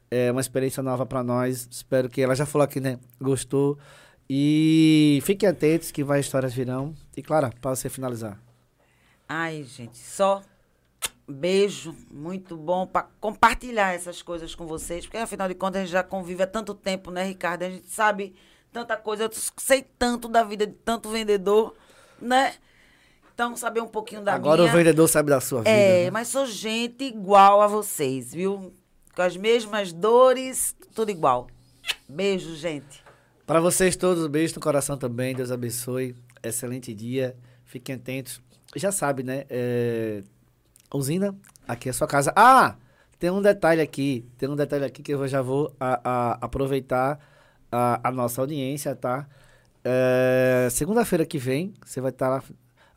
[0.09, 1.67] É uma experiência nova para nós.
[1.71, 2.99] Espero que ela já falou aqui, né?
[3.19, 3.77] Gostou.
[4.33, 6.95] E fiquem atentos que vai histórias virão.
[7.17, 8.41] E Clara, para você finalizar.
[9.27, 10.41] Ai, gente, só
[11.27, 15.91] beijo, muito bom para compartilhar essas coisas com vocês, porque afinal de contas a gente
[15.91, 17.63] já convive há tanto tempo, né, Ricardo?
[17.63, 18.33] A gente sabe
[18.71, 21.75] tanta coisa, eu sei tanto da vida de tanto vendedor,
[22.21, 22.53] né?
[23.33, 24.73] Então, saber um pouquinho da Agora minha.
[24.73, 25.71] o vendedor sabe da sua vida.
[25.71, 26.11] É, né?
[26.11, 28.73] mas sou gente igual a vocês, viu?
[29.13, 31.47] Com as mesmas dores, tudo igual.
[32.07, 33.10] Beijo, gente.
[33.51, 35.35] Para vocês todos, beijo no coração também.
[35.35, 36.15] Deus abençoe.
[36.41, 37.35] Excelente dia.
[37.65, 38.41] Fiquem atentos.
[38.77, 39.43] Já sabe, né?
[39.49, 40.23] É,
[40.93, 41.35] Usina,
[41.67, 42.31] aqui é a sua casa.
[42.33, 42.75] Ah!
[43.19, 44.25] Tem um detalhe aqui.
[44.37, 47.19] Tem um detalhe aqui que eu já vou a- a- aproveitar
[47.69, 49.27] a, a nossa audiência, tá?
[49.83, 52.41] É, Segunda-feira que vem, você vai estar lá.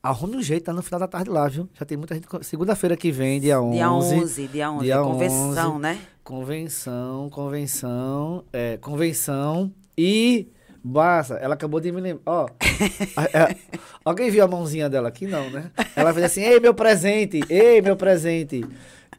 [0.01, 1.69] Arrume um jeito, tá no final da tarde lá, viu?
[1.75, 2.29] Já tem muita gente.
[2.43, 3.75] Segunda-feira que vem, dia 11.
[3.77, 5.79] Dia 11, dia 11, dia convenção, 11.
[5.81, 6.01] né?
[6.23, 10.49] Convenção, convenção, é, convenção e
[10.83, 11.35] basta.
[11.35, 12.23] Ela acabou de me lembrar.
[12.27, 12.47] Ó,
[13.17, 13.55] a-
[14.05, 15.27] alguém viu a mãozinha dela aqui?
[15.27, 15.71] Não, né?
[15.97, 17.41] Ela fez assim: Ei, meu presente!
[17.49, 18.65] Ei, meu presente!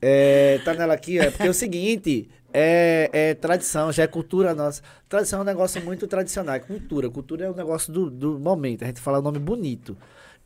[0.02, 2.30] É, tá nela aqui, é porque é o seguinte.
[2.58, 4.82] É, é tradição, já é cultura nossa.
[5.10, 7.10] Tradição é um negócio muito tradicional, é cultura.
[7.10, 9.98] Cultura é um negócio do, do momento, a gente fala o nome bonito.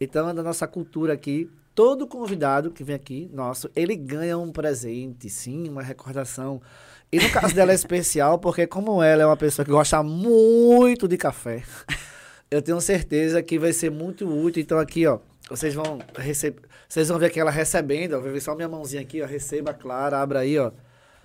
[0.02, 4.52] Então, é da nossa cultura aqui, todo convidado que vem aqui, nosso, ele ganha um
[4.52, 6.60] presente, sim, uma recordação.
[7.12, 11.08] E no caso dela é especial, porque como ela é uma pessoa que gosta muito
[11.08, 11.64] de café,
[12.52, 14.62] eu tenho certeza que vai ser muito útil.
[14.62, 15.20] Então aqui, ó,
[15.50, 19.02] vocês vão receber, vocês vão ver que ela recebendo, ó, vou ver só minha mãozinha
[19.02, 20.72] aqui, ó, receba, Clara, abra aí, ó.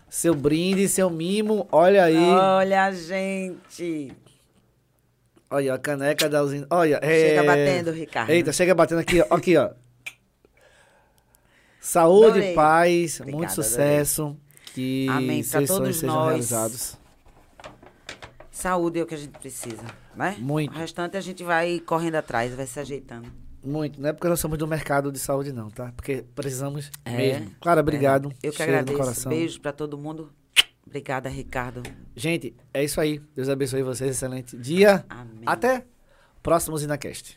[0.09, 2.17] Seu brinde, seu mimo, olha aí.
[2.17, 4.13] Olha, gente.
[5.51, 6.67] Olha, a caneca da usina.
[6.71, 7.47] Olha, Chega é...
[7.47, 8.31] batendo, Ricardo.
[8.31, 9.35] Eita, chega batendo aqui, ó.
[9.35, 9.71] Aqui, ó.
[11.81, 12.55] Saúde, Adorei.
[12.55, 14.37] paz, Obrigada, muito sucesso.
[14.75, 16.29] Que Amém, todos sejam nós.
[16.29, 16.97] realizados.
[18.51, 19.83] Saúde é o que a gente precisa,
[20.17, 20.37] né?
[20.39, 20.75] Muito.
[20.75, 23.29] O restante a gente vai correndo atrás, vai se ajeitando.
[23.63, 24.01] Muito.
[24.01, 25.93] Não é porque nós somos do mercado de saúde, não, tá?
[25.97, 27.51] Porque precisamos É, mesmo.
[27.61, 28.33] Clara, obrigado.
[28.43, 28.99] Eu que Cheiro agradeço.
[28.99, 29.31] coração.
[29.31, 30.33] Beijo pra todo mundo.
[30.87, 31.83] Obrigada, Ricardo.
[32.15, 33.21] Gente, é isso aí.
[33.35, 34.11] Deus abençoe vocês.
[34.11, 35.05] Excelente dia.
[35.09, 35.43] Amém.
[35.47, 35.79] Até
[36.37, 37.33] o próximo ZinaCast.